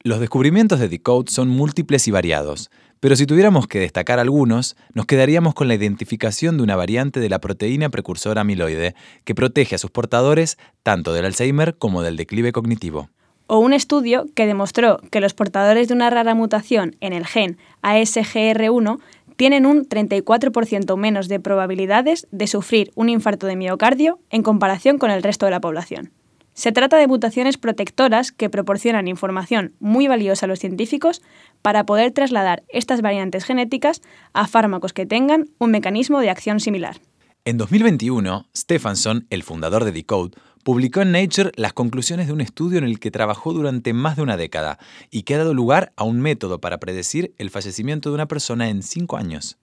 Los 0.02 0.18
descubrimientos 0.18 0.80
de 0.80 0.88
Decode 0.88 1.30
son 1.30 1.48
múltiples 1.48 2.08
y 2.08 2.10
variados, 2.10 2.72
pero 2.98 3.14
si 3.14 3.24
tuviéramos 3.24 3.68
que 3.68 3.78
destacar 3.78 4.18
algunos, 4.18 4.76
nos 4.94 5.06
quedaríamos 5.06 5.54
con 5.54 5.68
la 5.68 5.74
identificación 5.74 6.56
de 6.56 6.64
una 6.64 6.74
variante 6.74 7.20
de 7.20 7.28
la 7.28 7.40
proteína 7.40 7.90
precursora 7.90 8.40
amiloide 8.40 8.96
que 9.22 9.36
protege 9.36 9.76
a 9.76 9.78
sus 9.78 9.92
portadores 9.92 10.58
tanto 10.82 11.12
del 11.12 11.26
Alzheimer 11.26 11.78
como 11.78 12.02
del 12.02 12.16
declive 12.16 12.50
cognitivo. 12.50 13.08
O 13.54 13.58
un 13.58 13.74
estudio 13.74 14.24
que 14.34 14.46
demostró 14.46 14.98
que 15.10 15.20
los 15.20 15.34
portadores 15.34 15.86
de 15.86 15.92
una 15.92 16.08
rara 16.08 16.34
mutación 16.34 16.96
en 17.00 17.12
el 17.12 17.26
gen 17.26 17.58
ASGR1 17.82 18.98
tienen 19.36 19.66
un 19.66 19.86
34% 19.86 20.96
menos 20.96 21.28
de 21.28 21.38
probabilidades 21.38 22.26
de 22.30 22.46
sufrir 22.46 22.92
un 22.94 23.10
infarto 23.10 23.46
de 23.46 23.56
miocardio 23.56 24.20
en 24.30 24.42
comparación 24.42 24.96
con 24.96 25.10
el 25.10 25.22
resto 25.22 25.44
de 25.44 25.50
la 25.50 25.60
población. 25.60 26.12
Se 26.54 26.72
trata 26.72 26.96
de 26.96 27.06
mutaciones 27.06 27.58
protectoras 27.58 28.32
que 28.32 28.48
proporcionan 28.48 29.06
información 29.06 29.74
muy 29.80 30.08
valiosa 30.08 30.46
a 30.46 30.48
los 30.48 30.58
científicos 30.58 31.20
para 31.60 31.84
poder 31.84 32.10
trasladar 32.12 32.62
estas 32.68 33.02
variantes 33.02 33.44
genéticas 33.44 34.00
a 34.32 34.46
fármacos 34.46 34.94
que 34.94 35.04
tengan 35.04 35.50
un 35.58 35.72
mecanismo 35.72 36.20
de 36.20 36.30
acción 36.30 36.58
similar. 36.58 37.02
En 37.44 37.58
2021, 37.58 38.46
Stephenson, 38.56 39.26
el 39.28 39.42
fundador 39.42 39.84
de 39.84 39.90
Decode, 39.90 40.38
publicó 40.62 41.02
en 41.02 41.12
Nature 41.12 41.52
las 41.56 41.72
conclusiones 41.72 42.26
de 42.26 42.32
un 42.32 42.40
estudio 42.40 42.78
en 42.78 42.84
el 42.84 43.00
que 43.00 43.10
trabajó 43.10 43.52
durante 43.52 43.92
más 43.92 44.16
de 44.16 44.22
una 44.22 44.36
década 44.36 44.78
y 45.10 45.22
que 45.22 45.34
ha 45.34 45.38
dado 45.38 45.54
lugar 45.54 45.92
a 45.96 46.04
un 46.04 46.20
método 46.20 46.60
para 46.60 46.78
predecir 46.78 47.34
el 47.38 47.50
fallecimiento 47.50 48.10
de 48.10 48.14
una 48.14 48.26
persona 48.26 48.68
en 48.68 48.82
cinco 48.82 49.16
años. 49.16 49.58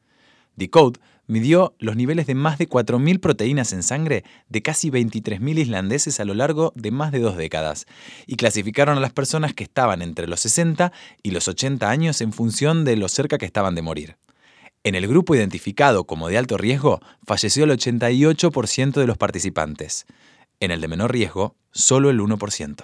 Decode 0.55 0.99
midió 1.25 1.75
los 1.79 1.95
niveles 1.95 2.27
de 2.27 2.35
más 2.35 2.57
de 2.57 2.67
4.000 2.67 3.19
proteínas 3.19 3.71
en 3.71 3.83
sangre 3.83 4.23
de 4.49 4.61
casi 4.61 4.89
23.000 4.89 5.59
islandeses 5.59 6.19
a 6.19 6.25
lo 6.25 6.33
largo 6.33 6.73
de 6.75 6.91
más 6.91 7.11
de 7.11 7.19
dos 7.19 7.37
décadas 7.37 7.85
y 8.25 8.35
clasificaron 8.35 8.97
a 8.97 9.01
las 9.01 9.13
personas 9.13 9.53
que 9.53 9.63
estaban 9.63 10.01
entre 10.01 10.27
los 10.27 10.39
60 10.41 10.91
y 11.21 11.31
los 11.31 11.47
80 11.47 11.89
años 11.89 12.19
en 12.21 12.33
función 12.33 12.83
de 12.83 12.97
lo 12.97 13.07
cerca 13.07 13.37
que 13.37 13.45
estaban 13.45 13.75
de 13.75 13.83
morir. 13.83 14.17
En 14.83 14.95
el 14.95 15.07
grupo 15.07 15.35
identificado 15.35 16.05
como 16.05 16.29
de 16.29 16.37
alto 16.37 16.57
riesgo 16.57 16.99
falleció 17.25 17.65
el 17.65 17.71
88% 17.71 18.93
de 18.93 19.07
los 19.07 19.17
participantes. 19.17 20.05
En 20.61 20.71
el 20.71 20.81
de 20.81 20.87
menor 20.89 21.11
riesgo, 21.11 21.55
solo 21.71 22.09
el 22.09 22.19
1%. 22.19 22.83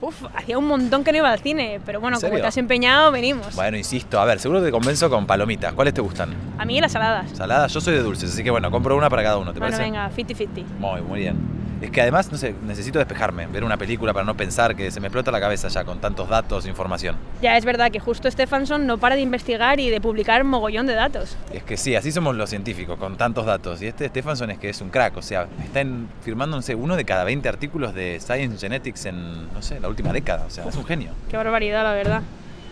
Uf, 0.00 0.22
hacía 0.36 0.58
un 0.58 0.66
montón 0.66 1.02
que 1.02 1.10
no 1.10 1.18
iba 1.18 1.32
al 1.32 1.40
cine, 1.40 1.80
pero 1.84 2.00
bueno, 2.00 2.18
¿En 2.18 2.22
como 2.22 2.36
te 2.40 2.46
has 2.46 2.56
empeñado, 2.56 3.10
venimos. 3.10 3.54
Bueno, 3.56 3.76
insisto, 3.76 4.20
a 4.20 4.24
ver, 4.24 4.38
seguro 4.38 4.62
te 4.62 4.70
convenzo 4.70 5.10
con 5.10 5.26
palomitas. 5.26 5.72
¿Cuáles 5.72 5.94
te 5.94 6.00
gustan? 6.00 6.34
A 6.58 6.64
mí 6.64 6.80
las 6.80 6.92
saladas. 6.92 7.30
Saladas, 7.36 7.72
yo 7.72 7.80
soy 7.80 7.94
de 7.94 8.02
dulces, 8.02 8.30
así 8.32 8.44
que 8.44 8.50
bueno, 8.50 8.70
compro 8.70 8.96
una 8.96 9.10
para 9.10 9.22
cada 9.24 9.38
uno, 9.38 9.52
¿te 9.52 9.58
Bueno, 9.58 9.76
parece? 9.76 9.90
venga, 9.90 10.10
50-50. 10.14 10.64
Muy, 10.78 11.00
muy 11.00 11.20
bien. 11.20 11.36
Es 11.80 11.90
que 11.90 12.00
además, 12.02 12.30
no 12.32 12.38
sé, 12.38 12.54
necesito 12.66 12.98
despejarme, 12.98 13.46
ver 13.46 13.62
una 13.64 13.76
película 13.76 14.12
para 14.12 14.24
no 14.26 14.36
pensar 14.36 14.74
que 14.74 14.90
se 14.90 14.98
me 15.00 15.06
explota 15.06 15.30
la 15.30 15.38
cabeza 15.40 15.68
ya 15.68 15.84
con 15.84 16.00
tantos 16.00 16.28
datos 16.28 16.64
e 16.66 16.68
información. 16.68 17.16
Ya 17.40 17.56
es 17.56 17.64
verdad 17.64 17.90
que 17.92 18.00
justo 18.00 18.28
Stephenson 18.30 18.86
no 18.86 18.98
para 18.98 19.14
de 19.14 19.20
investigar 19.20 19.78
y 19.78 19.88
de 19.88 20.00
publicar 20.00 20.42
mogollón 20.44 20.86
de 20.86 20.94
datos. 20.94 21.36
Es 21.52 21.62
que 21.62 21.76
sí, 21.76 21.94
así 21.94 22.10
somos 22.10 22.34
los 22.34 22.50
científicos, 22.50 22.98
con 22.98 23.16
tantos 23.16 23.46
datos. 23.46 23.80
Y 23.82 23.86
este 23.86 24.08
Stephenson 24.08 24.50
es 24.50 24.58
que 24.58 24.70
es 24.70 24.80
un 24.80 24.90
crack, 24.90 25.16
o 25.16 25.22
sea, 25.22 25.46
está 25.62 25.80
en- 25.80 26.08
firmando, 26.22 26.56
no 26.56 26.62
sé, 26.62 26.74
uno 26.74 26.96
de 26.96 27.04
cada 27.04 27.22
20 27.24 27.48
artículos 27.48 27.94
de 27.94 28.18
Science 28.20 28.58
Genetics 28.58 29.06
en, 29.06 29.52
no 29.52 29.62
sé, 29.62 29.78
la 29.78 29.88
última 29.88 30.12
década. 30.12 30.44
O 30.46 30.50
sea, 30.50 30.64
es 30.68 30.74
un 30.76 30.84
genio. 30.84 31.12
Qué 31.30 31.36
barbaridad, 31.36 31.84
la 31.84 31.92
verdad. 31.92 32.22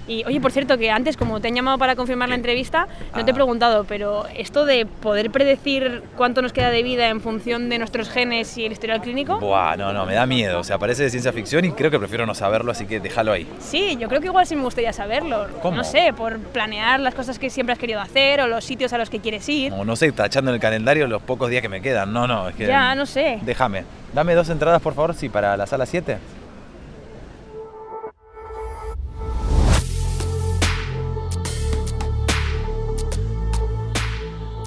Y 0.08 0.24
oye, 0.24 0.40
por 0.40 0.52
cierto, 0.52 0.78
que 0.78 0.90
antes, 0.90 1.16
como 1.16 1.40
te 1.40 1.48
han 1.48 1.54
llamado 1.54 1.78
para 1.78 1.96
confirmar 1.96 2.28
la 2.28 2.34
entrevista, 2.36 2.86
no 3.14 3.24
te 3.24 3.30
he 3.30 3.32
Ah. 3.32 3.34
preguntado, 3.34 3.84
pero 3.84 4.24
esto 4.36 4.64
de 4.64 4.86
poder 4.86 5.30
predecir 5.30 6.02
cuánto 6.16 6.42
nos 6.42 6.52
queda 6.52 6.70
de 6.70 6.82
vida 6.82 7.08
en 7.08 7.20
función 7.20 7.68
de 7.68 7.78
nuestros 7.78 8.08
genes 8.08 8.56
y 8.56 8.64
el 8.66 8.72
historial 8.72 9.00
clínico, 9.00 9.38
Buah, 9.38 9.76
no, 9.76 9.92
no, 9.92 10.06
me 10.06 10.14
da 10.14 10.24
miedo. 10.26 10.60
O 10.60 10.64
sea, 10.64 10.78
parece 10.78 11.02
de 11.02 11.10
ciencia 11.10 11.32
ficción 11.32 11.64
y 11.64 11.72
creo 11.72 11.90
que 11.90 11.98
prefiero 11.98 12.24
no 12.26 12.34
saberlo, 12.34 12.72
así 12.72 12.86
que 12.86 13.00
déjalo 13.00 13.32
ahí. 13.32 13.46
sí, 13.58 13.96
yo 14.00 14.08
creo 14.08 14.20
que 14.20 14.26
igual 14.28 14.46
sí 14.46 14.54
me 14.56 14.62
gustaría 14.62 14.92
saberlo. 14.92 15.46
¿Cómo? 15.62 15.76
No 15.76 15.84
sé, 15.84 16.12
por 16.16 16.38
planear 16.38 17.00
las 17.00 17.14
cosas 17.14 17.38
que 17.38 17.50
siempre 17.50 17.72
has 17.72 17.78
querido 17.78 18.00
hacer 18.00 18.40
o 18.40 18.46
los 18.46 18.64
sitios 18.64 18.92
a 18.92 18.98
los 18.98 19.10
que 19.10 19.20
quieres 19.20 19.48
ir. 19.48 19.72
O 19.72 19.84
no 19.84 19.96
sé, 19.96 20.12
tachando 20.12 20.50
en 20.50 20.54
el 20.56 20.60
calendario 20.60 21.06
los 21.08 21.22
pocos 21.22 21.50
días 21.50 21.62
que 21.62 21.68
me 21.68 21.82
quedan. 21.82 22.12
No, 22.12 22.26
no, 22.26 22.48
es 22.48 22.54
que. 22.54 22.66
Ya, 22.66 22.94
no 22.94 23.06
sé. 23.06 23.38
Déjame. 23.42 23.84
Dame 24.14 24.34
dos 24.34 24.48
entradas, 24.48 24.80
por 24.80 24.94
favor, 24.94 25.14
sí, 25.14 25.28
para 25.28 25.56
la 25.56 25.66
sala 25.66 25.84
7. 25.84 26.18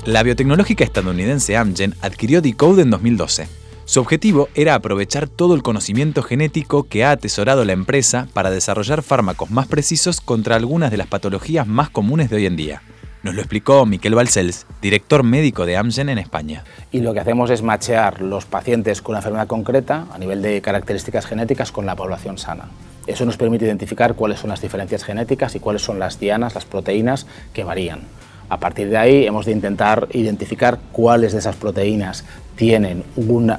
La 0.10 0.24
biotecnológica 0.24 0.84
estadounidense 0.84 1.56
Amgen 1.56 1.94
adquirió 2.01 2.42
Decode 2.42 2.82
en 2.82 2.89
2012. 2.89 3.48
Su 3.86 4.00
objetivo 4.00 4.50
era 4.56 4.74
aprovechar 4.74 5.28
todo 5.28 5.54
el 5.54 5.62
conocimiento 5.62 6.24
genético 6.24 6.82
que 6.86 7.06
ha 7.06 7.12
atesorado 7.12 7.63
la 7.63 7.74
empresa 7.74 8.28
para 8.34 8.50
desarrollar 8.50 9.04
fármacos 9.04 9.51
más 9.51 9.68
precisos 9.68 10.20
contra 10.20 10.56
algunas 10.56 10.89
de 10.89 10.98
las 10.98 11.06
patologías 11.06 11.68
más 11.68 11.92
comunes 11.92 12.32
de 12.32 12.38
hoy 12.38 12.48
en 12.48 12.56
día. 12.56 12.82
Nos 13.22 13.36
lo 13.36 13.42
explicó 13.42 13.86
Miquel 13.86 14.16
Balcells, 14.16 14.66
director 14.82 15.22
médico 15.22 15.68
de 15.68 15.78
Amgen 15.78 16.10
en 16.10 16.18
España. 16.18 16.63
y 16.92 17.01
lo 17.01 17.13
que 17.13 17.20
hacemos 17.20 17.51
es 17.51 17.62
machear 17.62 18.20
los 18.24 18.46
pacientes 18.46 19.04
con 19.04 19.13
una 19.13 19.20
enfermedad 19.20 19.46
concreta 19.46 20.08
a 20.12 20.18
nivel 20.18 20.42
de 20.42 20.60
características 20.62 21.28
genéticas 21.28 21.72
con 21.72 21.86
la 21.86 21.96
población 21.96 22.39
sana. 22.39 22.72
Eso 23.06 23.25
nos 23.25 23.38
permite 23.38 23.66
identificar 23.66 24.16
cuáles 24.16 24.39
son 24.39 24.50
las 24.50 24.62
diferencias 24.62 25.04
genéticas 25.04 25.54
y 25.54 25.60
cuáles 25.60 25.84
son 25.84 26.00
las 26.00 26.20
dianas, 26.20 26.56
las 26.56 26.66
proteínas 26.66 27.28
que 27.54 27.63
varían. 27.63 28.08
A 28.50 28.58
partir 28.58 28.89
de 28.89 28.98
ahí 28.98 29.25
hemos 29.27 29.46
de 29.46 29.51
intentar 29.51 30.08
identificar 30.12 30.79
cuáles 30.91 31.34
de 31.34 31.39
esas 31.39 31.56
proteínas 31.56 32.25
tienen 32.56 33.03
un 33.15 33.53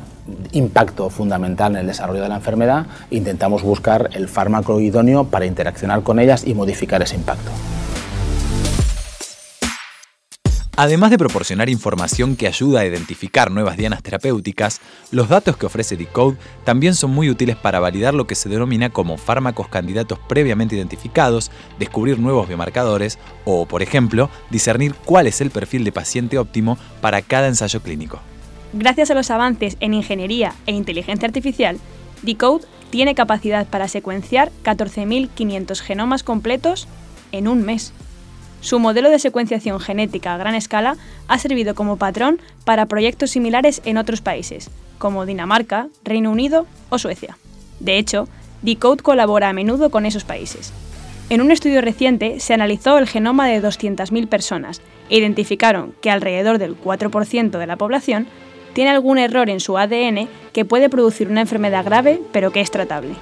impacto 0.53 1.11
fundamental 1.11 1.73
en 1.73 1.79
el 1.79 1.87
desarrollo 1.87 2.23
de 2.23 2.29
la 2.29 2.37
enfermedad 2.37 2.87
intentamos 3.11 3.63
buscar 3.63 4.11
el 4.13 4.29
fármaco 4.29 4.81
idóneo 4.81 5.25
para 5.25 5.47
interaccionar 5.47 6.03
con 6.03 6.19
ellas 6.19 6.47
y 6.47 6.55
modificar 6.55 7.03
ese 7.03 7.17
impacto. 7.17 7.51
Además 10.83 11.11
de 11.11 11.19
proporcionar 11.19 11.69
información 11.69 12.37
que 12.37 12.47
ayuda 12.47 12.81
a 12.81 12.87
identificar 12.87 13.51
nuevas 13.51 13.77
dianas 13.77 14.03
terapéuticas, 14.03 14.81
los 15.11 15.29
datos 15.29 15.59
que 15.59 15.67
ofrece 15.67 15.99
Decode 15.99 16.39
también 16.65 16.95
son 16.95 17.11
muy 17.11 17.29
útiles 17.29 17.55
para 17.57 17.81
validar 17.81 18.15
lo 18.15 18.27
que 18.27 18.35
se 18.35 18.49
denomina 18.49 18.89
como 18.89 19.19
fármacos 19.19 19.69
candidatos 19.69 20.19
previamente 20.27 20.77
identificados, 20.77 21.51
descubrir 21.79 22.19
nuevos 22.19 22.49
biomarcadores 22.49 23.19
o, 23.45 23.67
por 23.67 23.83
ejemplo, 23.83 24.31
discernir 24.49 24.95
cuál 24.95 25.27
es 25.27 25.43
el 25.43 25.51
perfil 25.51 25.85
de 25.85 25.93
paciente 25.93 26.39
óptimo 26.39 26.79
para 27.03 27.21
cada 27.21 27.49
ensayo 27.49 27.83
clínico. 27.83 28.19
Gracias 28.73 29.11
a 29.11 29.15
los 29.15 29.31
avances 29.31 29.77
en 29.81 29.93
ingeniería 29.93 30.55
e 30.65 30.73
inteligencia 30.73 31.27
artificial, 31.27 31.79
Decode 32.23 32.65
tiene 32.89 33.15
capacidad 33.15 33.67
para 33.67 33.87
secuenciar 33.87 34.51
14.500 34.65 35.79
genomas 35.81 36.23
completos 36.23 36.89
en 37.33 37.49
un 37.49 37.65
mes. 37.67 37.93
Su 38.61 38.79
modelo 38.79 39.11
de 39.11 39.19
secuenciación 39.19 39.81
genética 39.81 40.35
a 40.35 40.39
gran 40.39 40.55
escala 40.55 40.97
ha 41.29 41.39
servido 41.39 41.75
como 41.75 41.97
patrón 41.97 42.41
para 42.65 42.87
proyectos 42.87 43.31
similares 43.31 43.81
en 43.85 43.97
otros 43.97 44.21
países, 44.21 44.71
como 44.99 45.27
Dinamarca, 45.27 45.89
Reino 46.05 46.31
Unido 46.31 46.67
o 46.91 46.99
Suecia. 46.99 47.39
De 47.81 47.97
hecho, 47.97 48.29
Decode 48.63 49.03
colabora 49.03 49.49
a 49.49 49.55
menudo 49.55 49.91
con 49.91 50.05
esos 50.05 50.25
países. 50.25 50.73
En 51.31 51.41
un 51.41 51.51
estudio 51.51 51.81
reciente 51.81 52.41
se 52.41 52.53
analizó 52.53 52.99
el 52.99 53.09
genoma 53.09 53.49
de 53.49 53.63
200.000 53.63 54.29
personas 54.29 54.83
e 55.09 55.17
identificaron 55.17 55.95
que 56.03 56.11
alrededor 56.11 56.59
del 56.59 56.79
4% 56.79 57.59
de 57.59 57.67
la 57.67 57.77
población 57.77 58.27
tiene 58.75 58.91
algún 58.91 59.17
error 59.17 59.49
en 59.49 59.61
su 59.61 59.79
ADN 59.79 60.29
que 60.53 60.65
puede 60.65 60.91
producir 60.91 61.29
una 61.29 61.41
enfermedad 61.41 61.85
grave 61.85 62.21
pero 62.33 62.53
que 62.53 62.61
es 62.61 62.71
tratable. 62.71 63.15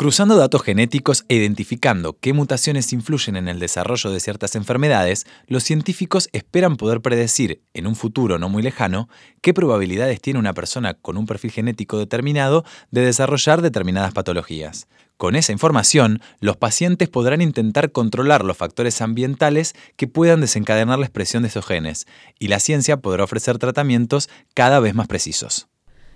Cruzando 0.00 0.36
datos 0.36 0.62
genéticos 0.62 1.26
e 1.28 1.34
identificando 1.34 2.16
qué 2.18 2.32
mutaciones 2.32 2.90
influyen 2.94 3.36
en 3.36 3.48
el 3.48 3.58
desarrollo 3.58 4.10
de 4.10 4.18
ciertas 4.20 4.56
enfermedades, 4.56 5.26
los 5.46 5.62
científicos 5.62 6.30
esperan 6.32 6.78
poder 6.78 7.02
predecir, 7.02 7.60
en 7.74 7.86
un 7.86 7.94
futuro 7.94 8.38
no 8.38 8.48
muy 8.48 8.62
lejano, 8.62 9.10
qué 9.42 9.52
probabilidades 9.52 10.22
tiene 10.22 10.38
una 10.38 10.54
persona 10.54 10.94
con 10.94 11.18
un 11.18 11.26
perfil 11.26 11.50
genético 11.50 11.98
determinado 11.98 12.64
de 12.90 13.02
desarrollar 13.02 13.60
determinadas 13.60 14.14
patologías. 14.14 14.88
Con 15.18 15.36
esa 15.36 15.52
información, 15.52 16.22
los 16.40 16.56
pacientes 16.56 17.10
podrán 17.10 17.42
intentar 17.42 17.92
controlar 17.92 18.42
los 18.42 18.56
factores 18.56 19.02
ambientales 19.02 19.74
que 19.96 20.06
puedan 20.06 20.40
desencadenar 20.40 20.98
la 20.98 21.04
expresión 21.04 21.42
de 21.42 21.50
esos 21.50 21.66
genes, 21.66 22.06
y 22.38 22.48
la 22.48 22.58
ciencia 22.58 22.96
podrá 23.02 23.24
ofrecer 23.24 23.58
tratamientos 23.58 24.30
cada 24.54 24.80
vez 24.80 24.94
más 24.94 25.08
precisos. 25.08 25.68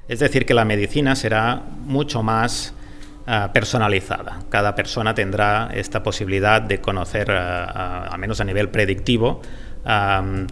Es 0.08 0.20
decir, 0.20 0.46
que 0.46 0.54
la 0.54 0.64
medicina 0.64 1.16
será 1.16 1.56
mucho 1.84 2.22
más 2.22 2.72
Ah, 3.26 3.50
personalizada. 3.54 4.40
Cada 4.50 4.74
persona 4.74 5.14
tendrá 5.14 5.70
esta 5.72 6.02
posibilidad 6.02 6.60
de 6.60 6.82
conocer, 6.82 7.30
uh, 7.30 8.12
al 8.12 8.18
menos 8.18 8.38
a 8.40 8.44
nivel 8.44 8.68
predictivo, 8.68 9.40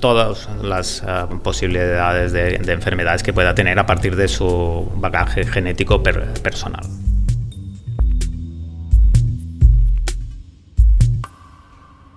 todas 0.00 0.48
las 0.62 1.02
posibilidades 1.42 2.32
de, 2.32 2.58
de, 2.58 2.72
enfermedades 2.72 3.22
que 3.22 3.32
pueda 3.32 3.54
tener 3.54 3.78
a 3.78 3.86
partir 3.86 4.14
de 4.14 4.28
su 4.28 4.90
bagaje 4.96 5.44
genético 5.46 6.02
per 6.02 6.34
personal. 6.42 6.82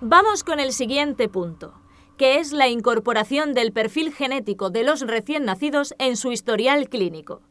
Vamos 0.02 0.44
con 0.44 0.60
el 0.60 0.74
siguiente 0.74 1.30
punto, 1.30 1.74
que 2.18 2.40
es 2.40 2.52
la 2.52 2.68
incorporación 2.68 3.54
del 3.54 3.72
perfil 3.72 4.14
genético 4.14 4.70
de 4.70 4.84
los 4.84 5.02
recién 5.02 5.46
nacidos 5.46 5.96
en 6.00 6.18
su 6.18 6.34
historial 6.34 6.90
clínico. 6.90 7.42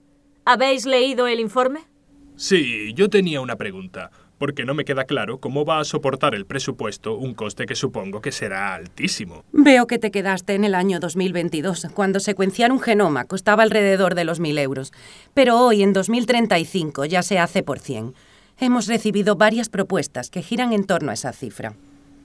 ¿Habéis 0.44 0.84
leído 0.84 1.26
el 1.26 1.40
informe? 1.40 1.93
Sí, 2.36 2.92
yo 2.94 3.08
tenía 3.08 3.40
una 3.40 3.56
pregunta, 3.56 4.10
porque 4.38 4.64
no 4.64 4.74
me 4.74 4.84
queda 4.84 5.04
claro 5.04 5.38
cómo 5.38 5.64
va 5.64 5.78
a 5.78 5.84
soportar 5.84 6.34
el 6.34 6.46
presupuesto 6.46 7.16
un 7.16 7.32
coste 7.34 7.64
que 7.64 7.76
supongo 7.76 8.20
que 8.20 8.32
será 8.32 8.74
altísimo. 8.74 9.44
Veo 9.52 9.86
que 9.86 10.00
te 10.00 10.10
quedaste 10.10 10.54
en 10.54 10.64
el 10.64 10.74
año 10.74 10.98
2022, 10.98 11.86
cuando 11.94 12.18
secuenciar 12.18 12.72
un 12.72 12.80
genoma 12.80 13.24
costaba 13.24 13.62
alrededor 13.62 14.16
de 14.16 14.24
los 14.24 14.40
mil 14.40 14.58
euros, 14.58 14.92
pero 15.32 15.60
hoy 15.60 15.82
en 15.82 15.92
2035 15.92 17.04
ya 17.04 17.22
se 17.22 17.38
hace 17.38 17.62
por 17.62 17.78
100. 17.78 18.14
Hemos 18.58 18.88
recibido 18.88 19.36
varias 19.36 19.68
propuestas 19.68 20.30
que 20.30 20.42
giran 20.42 20.72
en 20.72 20.84
torno 20.84 21.10
a 21.10 21.14
esa 21.14 21.32
cifra. 21.32 21.74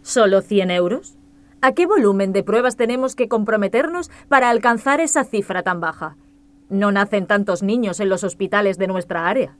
¿Solo 0.01 0.41
100 0.41 0.71
euros? 0.71 1.15
¿A 1.61 1.73
qué 1.73 1.85
volumen 1.85 2.33
de 2.33 2.43
pruebas 2.43 2.77
tenemos 2.77 3.15
que 3.15 3.27
comprometernos 3.27 4.09
para 4.27 4.49
alcanzar 4.49 5.01
esa 5.01 5.23
cifra 5.23 5.61
tan 5.61 5.81
baja? 5.81 6.15
No 6.69 6.91
nacen 6.91 7.27
tantos 7.27 7.63
niños 7.63 7.99
en 7.99 8.09
los 8.09 8.23
hospitales 8.23 8.77
de 8.77 8.87
nuestra 8.87 9.27
área. 9.27 9.57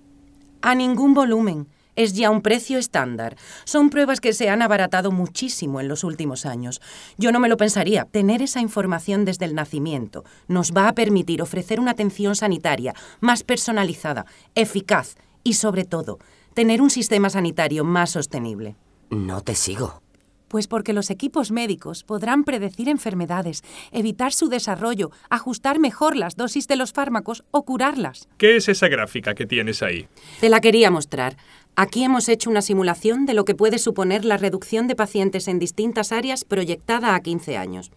A 0.61 0.75
ningún 0.75 1.13
volumen. 1.13 1.67
Es 1.95 2.13
ya 2.13 2.29
un 2.29 2.41
precio 2.41 2.77
estándar. 2.77 3.35
Son 3.65 3.89
pruebas 3.89 4.21
que 4.21 4.31
se 4.31 4.49
han 4.49 4.61
abaratado 4.61 5.11
muchísimo 5.11 5.81
en 5.81 5.87
los 5.89 6.05
últimos 6.05 6.45
años. 6.45 6.81
Yo 7.17 7.31
no 7.31 7.39
me 7.41 7.49
lo 7.49 7.57
pensaría. 7.57 8.05
Tener 8.05 8.41
esa 8.41 8.61
información 8.61 9.25
desde 9.25 9.45
el 9.45 9.55
nacimiento 9.55 10.23
nos 10.47 10.71
va 10.71 10.87
a 10.87 10.95
permitir 10.95 11.41
ofrecer 11.41 11.79
una 11.79 11.91
atención 11.91 12.35
sanitaria 12.35 12.93
más 13.19 13.43
personalizada, 13.43 14.25
eficaz 14.55 15.15
y, 15.43 15.55
sobre 15.55 15.83
todo, 15.83 16.19
tener 16.53 16.81
un 16.81 16.89
sistema 16.89 17.29
sanitario 17.29 17.83
más 17.83 18.11
sostenible. 18.11 18.77
No 19.09 19.41
te 19.41 19.55
sigo. 19.55 20.01
Pues 20.49 20.67
porque 20.67 20.93
los 20.93 21.09
equipos 21.09 21.51
médicos 21.51 22.03
podrán 22.03 22.43
predecir 22.43 22.89
enfermedades, 22.89 23.63
evitar 23.91 24.33
su 24.33 24.49
desarrollo, 24.49 25.11
ajustar 25.29 25.79
mejor 25.79 26.17
las 26.17 26.35
dosis 26.35 26.67
de 26.67 26.75
los 26.75 26.91
fármacos 26.91 27.43
o 27.51 27.63
curarlas. 27.63 28.27
¿Qué 28.37 28.57
es 28.57 28.67
esa 28.67 28.87
gráfica 28.87 29.35
que 29.35 29.45
tienes 29.45 29.81
ahí? 29.81 30.07
Te 30.41 30.49
la 30.49 30.59
quería 30.59 30.91
mostrar. 30.91 31.37
Aquí 31.75 32.03
hemos 32.03 32.27
hecho 32.27 32.49
una 32.49 32.63
simulación 32.63 33.25
de 33.25 33.35
lo 33.35 33.45
que 33.45 33.55
puede 33.55 33.77
suponer 33.77 34.25
la 34.25 34.37
reducción 34.37 34.87
de 34.87 34.95
pacientes 34.95 35.47
en 35.47 35.59
distintas 35.59 36.11
áreas 36.11 36.43
proyectada 36.43 37.15
a 37.15 37.19
15 37.21 37.55
años. 37.55 37.91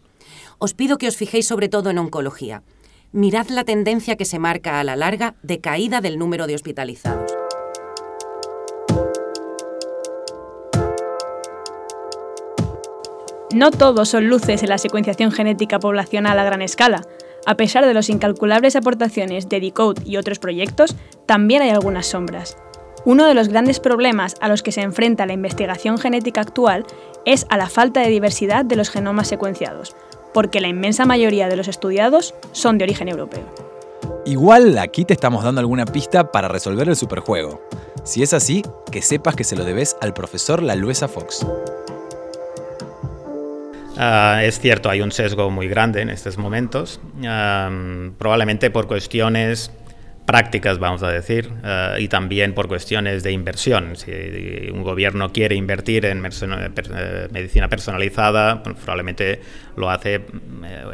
Os 0.58 0.74
pido 0.74 0.98
que 0.98 1.08
os 1.08 1.16
fijéis 1.16 1.48
sobre 1.48 1.68
todo 1.68 1.90
en 1.90 1.98
oncología. 1.98 2.62
Mirad 3.12 3.48
la 3.48 3.64
tendencia 3.64 4.16
que 4.16 4.24
se 4.24 4.38
marca 4.38 4.78
a 4.78 4.84
la 4.84 4.94
larga 4.94 5.34
de 5.42 5.60
caída 5.60 6.00
del 6.00 6.18
número 6.18 6.46
de 6.46 6.54
hospitalizados. 6.54 7.31
No 13.54 13.70
todos 13.70 14.08
son 14.08 14.28
luces 14.28 14.62
en 14.62 14.70
la 14.70 14.78
secuenciación 14.78 15.30
genética 15.30 15.78
poblacional 15.78 16.38
a 16.38 16.44
gran 16.44 16.62
escala. 16.62 17.02
A 17.44 17.56
pesar 17.56 17.84
de 17.84 17.92
las 17.92 18.08
incalculables 18.08 18.76
aportaciones 18.76 19.48
de 19.48 19.60
Decode 19.60 20.00
y 20.06 20.16
otros 20.16 20.38
proyectos, 20.38 20.96
también 21.26 21.60
hay 21.60 21.70
algunas 21.70 22.06
sombras. 22.06 22.56
Uno 23.04 23.26
de 23.26 23.34
los 23.34 23.48
grandes 23.48 23.78
problemas 23.78 24.36
a 24.40 24.48
los 24.48 24.62
que 24.62 24.72
se 24.72 24.80
enfrenta 24.80 25.26
la 25.26 25.34
investigación 25.34 25.98
genética 25.98 26.40
actual 26.40 26.86
es 27.26 27.46
a 27.50 27.58
la 27.58 27.68
falta 27.68 28.00
de 28.00 28.08
diversidad 28.08 28.64
de 28.64 28.76
los 28.76 28.90
genomas 28.90 29.28
secuenciados, 29.28 29.96
porque 30.32 30.60
la 30.60 30.68
inmensa 30.68 31.04
mayoría 31.04 31.48
de 31.48 31.56
los 31.56 31.68
estudiados 31.68 32.34
son 32.52 32.78
de 32.78 32.84
origen 32.84 33.08
europeo. 33.08 33.44
Igual 34.24 34.78
aquí 34.78 35.04
te 35.04 35.14
estamos 35.14 35.44
dando 35.44 35.60
alguna 35.60 35.84
pista 35.84 36.30
para 36.30 36.48
resolver 36.48 36.88
el 36.88 36.96
superjuego. 36.96 37.60
Si 38.04 38.22
es 38.22 38.32
así, 38.32 38.62
que 38.90 39.02
sepas 39.02 39.34
que 39.34 39.44
se 39.44 39.56
lo 39.56 39.64
debes 39.64 39.96
al 40.00 40.14
profesor 40.14 40.62
Laluesa 40.62 41.08
Fox. 41.08 41.44
Uh, 44.02 44.40
es 44.40 44.58
cierto, 44.58 44.90
hay 44.90 45.00
un 45.00 45.12
sesgo 45.12 45.50
muy 45.50 45.68
grande 45.68 46.00
en 46.00 46.10
estos 46.10 46.36
momentos, 46.36 47.00
probablemente 48.18 48.70
por 48.70 48.88
cuestiones 48.88 49.70
prácticas, 50.26 50.78
vamos 50.78 51.02
a 51.04 51.10
decir, 51.10 51.50
uh, 51.62 51.98
y 51.98 52.08
también 52.08 52.52
por 52.52 52.66
cuestiones 52.66 53.22
de 53.22 53.30
inversión. 53.30 53.94
Si 53.94 54.10
un 54.72 54.82
gobierno 54.82 55.32
quiere 55.32 55.54
invertir 55.54 56.06
en 56.06 56.24
eh, 56.24 57.28
medicina 57.30 57.68
personalizada, 57.68 58.62
pues 58.62 58.76
probablemente 58.76 59.40
lo 59.76 59.88
hace 59.90 60.14
eh, 60.14 60.22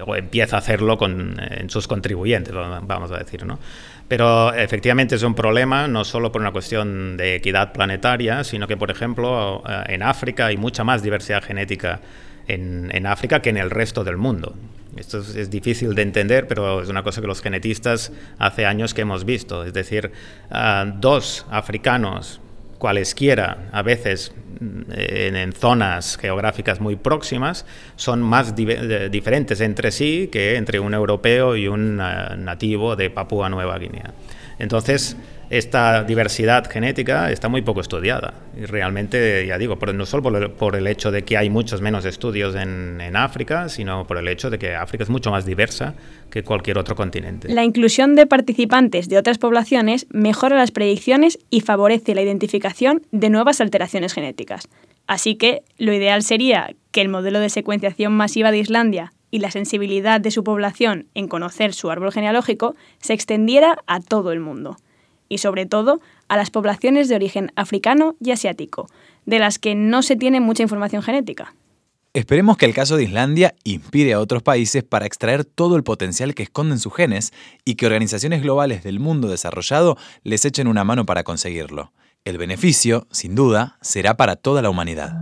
o 0.07 0.15
empieza 0.17 0.57
a 0.57 0.59
hacerlo 0.59 0.99
con, 0.99 1.41
en 1.41 1.71
sus 1.71 1.89
contribuyentes, 1.89 2.53
vamos 2.55 3.11
a 3.11 3.19
decir, 3.19 3.47
¿no? 3.47 3.59
Pero 4.07 4.53
efectivamente 4.55 5.15
es 5.15 5.23
un 5.23 5.35
problema 5.35 5.87
no 5.87 6.05
solo 6.05 6.33
por 6.33 6.41
una 6.41 6.51
cuestión 6.51 7.17
de 7.17 7.37
equidad 7.37 7.73
planetaria, 7.73 8.43
sino 8.43 8.67
que, 8.67 8.77
por 8.77 8.91
ejemplo, 8.91 9.63
en 9.87 10.03
África 10.03 10.47
hay 10.47 10.57
mucha 10.57 10.83
más 10.83 11.03
diversidad 11.03 11.43
genética 11.43 12.01
en, 12.49 13.07
África 13.07 13.41
que 13.41 13.51
en 13.51 13.57
el 13.57 13.71
resto 13.71 14.05
del 14.05 14.17
mundo. 14.17 14.55
Esto 14.97 15.19
es, 15.19 15.51
difícil 15.51 15.95
de 15.95 16.03
entender, 16.03 16.49
pero 16.49 16.83
es 16.83 16.89
una 16.89 17.03
cosa 17.03 17.21
que 17.21 17.27
los 17.27 17.41
genetistas 17.41 18.13
hace 18.39 18.67
años 18.67 18.95
que 18.95 19.03
hemos 19.03 19.25
visto. 19.25 19.65
Es 19.65 19.73
decir, 19.73 20.11
ah, 20.51 20.85
dos 20.97 21.47
africanos, 21.51 22.41
cualesquiera, 22.79 23.69
a 23.71 23.83
veces 23.83 24.33
en, 24.61 25.53
zonas 25.53 26.17
geográficas 26.17 26.81
muy 26.81 26.97
próximas, 26.97 27.65
son 27.97 28.23
más 28.23 28.55
diferentes 28.57 29.61
entre 29.61 29.93
sí 29.93 30.29
que 30.33 30.57
entre 30.57 30.81
un 30.81 30.95
europeo 30.95 31.55
y 31.55 31.69
un 31.69 32.01
ah, 32.01 32.35
nativo 32.37 32.97
de 32.97 33.11
Papúa 33.11 33.49
Nueva 33.49 33.79
Guinea. 33.79 34.15
Entonces, 34.59 35.17
esta 35.51 36.05
diversidad 36.05 36.71
genética 36.71 37.33
está 37.33 37.49
muy 37.49 37.63
poco 37.63 37.81
estudiada. 37.81 38.35
Y 38.57 38.67
realmente, 38.67 39.47
ya 39.47 39.57
digo, 39.57 39.77
no 39.95 40.07
solo 40.07 40.23
por 40.57 40.77
el, 40.77 40.87
hecho 40.87 41.11
de 41.11 41.25
que 41.25 41.37
hay 41.37 41.49
muchos 41.49 41.81
menos 41.81 42.05
estudios 42.05 42.55
en, 42.55 42.99
África, 43.17 43.69
sino 43.69 44.07
por 44.07 44.19
el 44.19 44.29
hecho 44.29 44.51
de 44.51 44.59
que 44.59 44.75
África 44.75 45.03
es 45.03 45.11
mucho 45.11 45.31
más 45.31 45.47
diversa 45.47 45.95
que 46.31 46.45
cualquier 46.45 46.79
otro 46.79 46.95
continente. 46.95 47.49
La 47.53 47.65
inclusión 47.65 48.15
de 48.15 48.27
participantes 48.27 49.09
de 49.09 49.19
otras 49.19 49.39
poblaciones 49.39 50.07
mejora 50.11 50.57
las 50.57 50.71
predicciones 50.71 51.39
y 51.51 51.63
favorece 51.63 52.15
la 52.15 52.23
identificación 52.23 53.03
de 53.11 53.31
nuevas 53.31 53.61
alteraciones 53.61 54.13
genéticas. 54.13 54.69
Así 55.07 55.37
que 55.37 55.63
lo 55.79 55.93
ideal 55.93 56.23
sería 56.23 56.75
que 56.93 57.01
el 57.01 57.09
modelo 57.09 57.41
de 57.41 57.49
secuenciación 57.49 58.13
masiva 58.13 58.53
de 58.53 58.59
Islandia 58.59 59.13
y 59.31 59.39
la 59.39 59.51
sensibilidad 59.51 60.21
de 60.21 60.31
su 60.31 60.45
población 60.45 61.07
en 61.15 61.29
conocer 61.29 61.73
su 61.73 61.91
árbol 61.91 62.13
genealógico 62.13 62.77
se 63.01 63.15
extendiera 63.15 63.79
a 63.87 64.01
todo 64.01 64.33
el 64.33 64.41
mundo 64.41 64.77
y 65.29 65.39
sobre 65.39 65.67
todo 65.67 66.01
a 66.29 66.37
las 66.37 66.51
poblaciones 66.51 67.09
de 67.09 67.15
origen 67.15 67.53
africano 67.57 68.17
y 68.21 68.31
asiático, 68.31 68.89
de 69.27 69.39
las 69.39 69.59
que 69.59 69.75
no 69.75 70.03
se 70.03 70.17
tiene 70.17 70.41
mucha 70.41 70.63
información 70.63 71.03
genética. 71.03 71.55
Esperemos 72.15 72.57
que 72.57 72.67
el 72.67 72.75
caso 72.75 72.97
de 72.97 73.05
Islandia 73.05 73.55
inspire 73.65 74.15
a 74.15 74.21
otros 74.21 74.43
países 74.43 74.83
para 74.83 75.07
extraer 75.07 75.45
todo 75.45 75.77
el 75.77 75.85
potencial 75.85 76.35
que 76.35 76.43
esconden 76.43 76.79
sus 76.79 76.95
genes 76.95 77.33
y 77.65 77.75
que 77.75 77.87
organizaciones 77.87 78.43
globales 78.43 78.83
del 78.83 78.99
mundo 78.99 79.29
desarrollado 79.29 79.97
les 80.25 80.45
echen 80.45 80.69
una 80.69 80.85
mano 80.85 81.05
para 81.05 81.23
conseguirlo. 81.23 81.93
El 82.25 82.39
beneficio, 82.39 83.07
sin 83.11 83.35
duda, 83.35 83.77
será 83.83 84.17
para 84.17 84.37
toda 84.37 84.63
la 84.63 84.71
humanidad. 84.71 85.19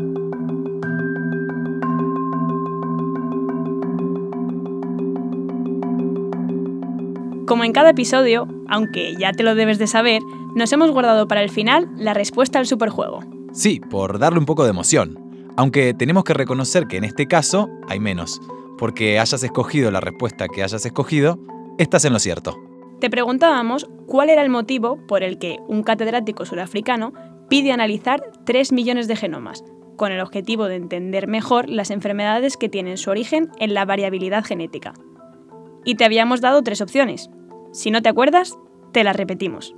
Como 7.47 7.65
en 7.65 7.73
cada 7.73 7.91
episodio, 7.91 8.49
aunque 8.69 9.15
ya 9.17 9.33
te 9.33 9.43
lo 9.43 9.55
debes 9.55 9.79
de 9.79 9.87
saber, 9.87 10.23
nos 10.55 10.73
hemos 10.73 10.91
guardado 10.91 11.29
para 11.29 11.43
el 11.43 11.51
final 11.51 11.89
la 11.97 12.15
respuesta 12.15 12.59
al 12.59 12.67
superjuego. 12.67 13.21
Sí, 13.53 13.81
por 13.81 14.19
darle 14.19 14.39
un 14.39 14.47
poco 14.47 14.65
de 14.65 14.71
emoción. 14.71 15.19
Aunque 15.57 15.95
tenemos 15.95 16.25
que 16.25 16.35
reconocer 16.35 16.87
que 16.87 16.99
en 16.99 17.05
este 17.05 17.27
caso 17.27 17.69
hay 17.89 17.99
menos, 18.01 18.41
porque 18.79 19.19
hayas 19.19 19.43
escogido 19.43 19.91
la 19.91 20.01
respuesta 20.01 20.49
que 20.49 20.63
hayas 20.63 20.85
escogido, 20.85 21.39
estás 21.79 22.05
en 22.05 22.13
lo 22.13 22.19
cierto. 22.19 22.57
Te 23.01 23.11
preguntábamos 23.11 23.89
cuál 24.07 24.31
era 24.31 24.43
el 24.43 24.51
motivo 24.51 24.99
por 25.07 25.23
el 25.23 25.39
que 25.39 25.59
un 25.69 25.83
catedrático 25.83 26.45
surafricano 26.45 27.13
pide 27.49 27.73
analizar 27.73 28.23
3 28.45 28.73
millones 28.73 29.09
de 29.09 29.17
genomas, 29.17 29.65
con 29.97 30.13
el 30.13 30.21
objetivo 30.21 30.67
de 30.67 30.77
entender 30.77 31.27
mejor 31.27 31.69
las 31.69 31.91
enfermedades 31.91 32.57
que 32.57 32.69
tienen 32.69 32.97
su 32.97 33.11
origen 33.11 33.51
en 33.59 33.75
la 33.75 33.85
variabilidad 33.85 34.45
genética. 34.45 34.95
Y 35.85 35.95
te 35.95 36.05
habíamos 36.05 36.41
dado 36.41 36.63
tres 36.63 36.81
opciones. 36.81 37.31
Si 37.77 37.91
no 37.91 38.01
te 38.01 38.09
acuerdas, 38.09 38.59
te 38.93 39.05
las 39.05 39.15
repetimos. 39.15 39.77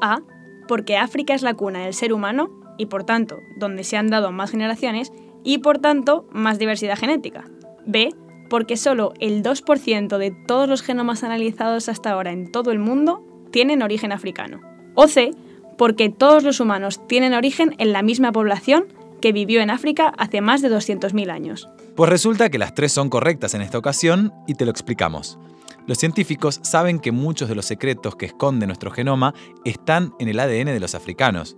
A. 0.00 0.22
Porque 0.66 0.96
África 0.96 1.34
es 1.34 1.42
la 1.42 1.54
cuna 1.54 1.84
del 1.84 1.94
ser 1.94 2.12
humano 2.12 2.50
y 2.78 2.86
por 2.86 3.04
tanto 3.04 3.38
donde 3.56 3.84
se 3.84 3.96
han 3.96 4.08
dado 4.08 4.32
más 4.32 4.50
generaciones 4.50 5.12
y 5.44 5.58
por 5.58 5.78
tanto 5.78 6.26
más 6.32 6.58
diversidad 6.58 6.98
genética. 6.98 7.44
B. 7.86 8.12
Porque 8.50 8.76
solo 8.76 9.12
el 9.20 9.44
2% 9.44 10.18
de 10.18 10.32
todos 10.48 10.68
los 10.68 10.82
genomas 10.82 11.22
analizados 11.22 11.88
hasta 11.88 12.10
ahora 12.10 12.32
en 12.32 12.50
todo 12.50 12.72
el 12.72 12.80
mundo 12.80 13.24
tienen 13.52 13.82
origen 13.82 14.10
africano. 14.10 14.60
O 14.96 15.06
C. 15.06 15.30
Porque 15.78 16.08
todos 16.08 16.42
los 16.42 16.58
humanos 16.58 17.06
tienen 17.06 17.34
origen 17.34 17.76
en 17.78 17.92
la 17.92 18.02
misma 18.02 18.32
población 18.32 18.86
que 19.20 19.30
vivió 19.30 19.60
en 19.60 19.70
África 19.70 20.12
hace 20.18 20.40
más 20.40 20.60
de 20.60 20.70
200.000 20.70 21.30
años. 21.30 21.68
Pues 21.94 22.10
resulta 22.10 22.50
que 22.50 22.58
las 22.58 22.74
tres 22.74 22.90
son 22.90 23.10
correctas 23.10 23.54
en 23.54 23.62
esta 23.62 23.78
ocasión 23.78 24.32
y 24.48 24.54
te 24.54 24.64
lo 24.64 24.72
explicamos. 24.72 25.38
Los 25.86 25.98
científicos 25.98 26.60
saben 26.62 27.00
que 27.00 27.12
muchos 27.12 27.48
de 27.48 27.54
los 27.54 27.66
secretos 27.66 28.14
que 28.14 28.26
esconde 28.26 28.66
nuestro 28.66 28.90
genoma 28.90 29.34
están 29.64 30.14
en 30.18 30.28
el 30.28 30.38
ADN 30.38 30.66
de 30.66 30.80
los 30.80 30.94
africanos, 30.94 31.56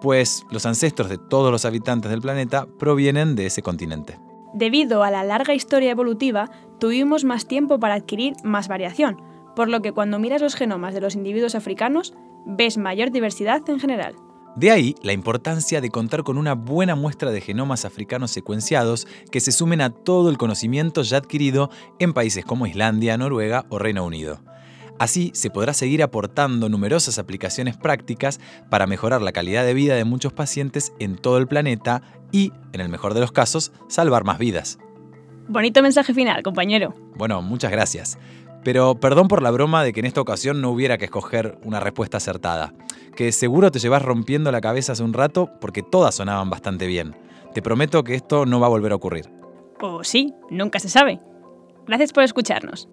pues 0.00 0.46
los 0.50 0.66
ancestros 0.66 1.08
de 1.08 1.18
todos 1.18 1.50
los 1.50 1.64
habitantes 1.64 2.10
del 2.10 2.20
planeta 2.20 2.66
provienen 2.78 3.34
de 3.34 3.46
ese 3.46 3.62
continente. 3.62 4.18
Debido 4.54 5.02
a 5.02 5.10
la 5.10 5.24
larga 5.24 5.54
historia 5.54 5.90
evolutiva, 5.90 6.50
tuvimos 6.78 7.24
más 7.24 7.46
tiempo 7.46 7.80
para 7.80 7.94
adquirir 7.94 8.34
más 8.44 8.68
variación, 8.68 9.20
por 9.56 9.68
lo 9.68 9.82
que 9.82 9.92
cuando 9.92 10.18
miras 10.18 10.42
los 10.42 10.54
genomas 10.54 10.94
de 10.94 11.00
los 11.00 11.14
individuos 11.14 11.54
africanos, 11.54 12.14
ves 12.44 12.78
mayor 12.78 13.10
diversidad 13.10 13.68
en 13.68 13.80
general. 13.80 14.14
De 14.56 14.70
ahí 14.70 14.94
la 15.02 15.12
importancia 15.12 15.82
de 15.82 15.90
contar 15.90 16.22
con 16.22 16.38
una 16.38 16.54
buena 16.54 16.94
muestra 16.94 17.30
de 17.30 17.42
genomas 17.42 17.84
africanos 17.84 18.30
secuenciados 18.30 19.06
que 19.30 19.40
se 19.40 19.52
sumen 19.52 19.82
a 19.82 19.90
todo 19.90 20.30
el 20.30 20.38
conocimiento 20.38 21.02
ya 21.02 21.18
adquirido 21.18 21.70
en 21.98 22.14
países 22.14 22.42
como 22.42 22.66
Islandia, 22.66 23.18
Noruega 23.18 23.66
o 23.68 23.78
Reino 23.78 24.06
Unido. 24.06 24.40
Así 24.98 25.30
se 25.34 25.50
podrá 25.50 25.74
seguir 25.74 26.02
aportando 26.02 26.70
numerosas 26.70 27.18
aplicaciones 27.18 27.76
prácticas 27.76 28.40
para 28.70 28.86
mejorar 28.86 29.20
la 29.20 29.32
calidad 29.32 29.66
de 29.66 29.74
vida 29.74 29.94
de 29.94 30.06
muchos 30.06 30.32
pacientes 30.32 30.94
en 30.98 31.16
todo 31.16 31.36
el 31.36 31.48
planeta 31.48 32.00
y, 32.32 32.50
en 32.72 32.80
el 32.80 32.88
mejor 32.88 33.12
de 33.12 33.20
los 33.20 33.32
casos, 33.32 33.72
salvar 33.88 34.24
más 34.24 34.38
vidas. 34.38 34.78
Bonito 35.48 35.82
mensaje 35.82 36.14
final, 36.14 36.42
compañero. 36.42 36.94
Bueno, 37.14 37.42
muchas 37.42 37.70
gracias. 37.70 38.18
Pero 38.66 38.98
perdón 38.98 39.28
por 39.28 39.42
la 39.42 39.52
broma 39.52 39.84
de 39.84 39.92
que 39.92 40.00
en 40.00 40.06
esta 40.06 40.20
ocasión 40.20 40.60
no 40.60 40.70
hubiera 40.70 40.98
que 40.98 41.04
escoger 41.04 41.56
una 41.62 41.78
respuesta 41.78 42.16
acertada, 42.16 42.74
que 43.14 43.30
seguro 43.30 43.70
te 43.70 43.78
llevas 43.78 44.02
rompiendo 44.02 44.50
la 44.50 44.60
cabeza 44.60 44.90
hace 44.90 45.04
un 45.04 45.12
rato 45.12 45.52
porque 45.60 45.84
todas 45.84 46.16
sonaban 46.16 46.50
bastante 46.50 46.88
bien. 46.88 47.14
Te 47.54 47.62
prometo 47.62 48.02
que 48.02 48.16
esto 48.16 48.44
no 48.44 48.58
va 48.58 48.66
a 48.66 48.70
volver 48.70 48.90
a 48.90 48.96
ocurrir. 48.96 49.30
O 49.80 50.02
sí, 50.02 50.34
nunca 50.50 50.80
se 50.80 50.88
sabe. 50.88 51.20
Gracias 51.86 52.12
por 52.12 52.24
escucharnos 52.24 52.88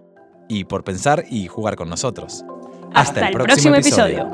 y 0.47 0.65
por 0.65 0.83
pensar 0.83 1.23
y 1.27 1.47
jugar 1.47 1.75
con 1.75 1.89
nosotros. 1.89 2.45
Hasta, 2.93 3.29
el, 3.29 3.33
próximo, 3.33 3.73
episodio. 3.73 4.29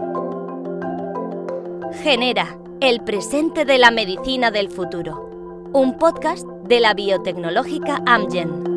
Genera, 2.03 2.59
el 2.81 3.01
presente 3.05 3.63
de 3.63 3.77
la 3.77 3.91
medicina 3.91 4.51
del 4.51 4.69
futuro. 4.69 5.69
Un 5.71 5.97
podcast 5.97 6.45
de 6.67 6.81
la 6.81 6.93
biotecnológica 6.93 8.01
Amgen. 8.05 8.68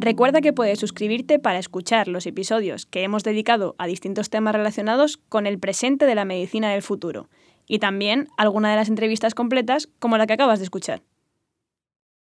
Recuerda 0.00 0.40
que 0.40 0.52
puedes 0.52 0.78
suscribirte 0.78 1.40
para 1.40 1.58
escuchar 1.58 2.06
los 2.06 2.24
episodios 2.26 2.86
que 2.86 3.02
hemos 3.02 3.24
dedicado 3.24 3.74
a 3.78 3.88
distintos 3.88 4.30
temas 4.30 4.54
relacionados 4.54 5.16
con 5.16 5.44
el 5.44 5.58
presente 5.58 6.06
de 6.06 6.14
la 6.14 6.24
medicina 6.24 6.70
del 6.70 6.82
futuro 6.82 7.28
y 7.66 7.80
también 7.80 8.28
alguna 8.36 8.70
de 8.70 8.76
las 8.76 8.88
entrevistas 8.88 9.34
completas 9.34 9.88
como 9.98 10.16
la 10.16 10.28
que 10.28 10.34
acabas 10.34 10.60
de 10.60 10.66
escuchar. 10.66 11.02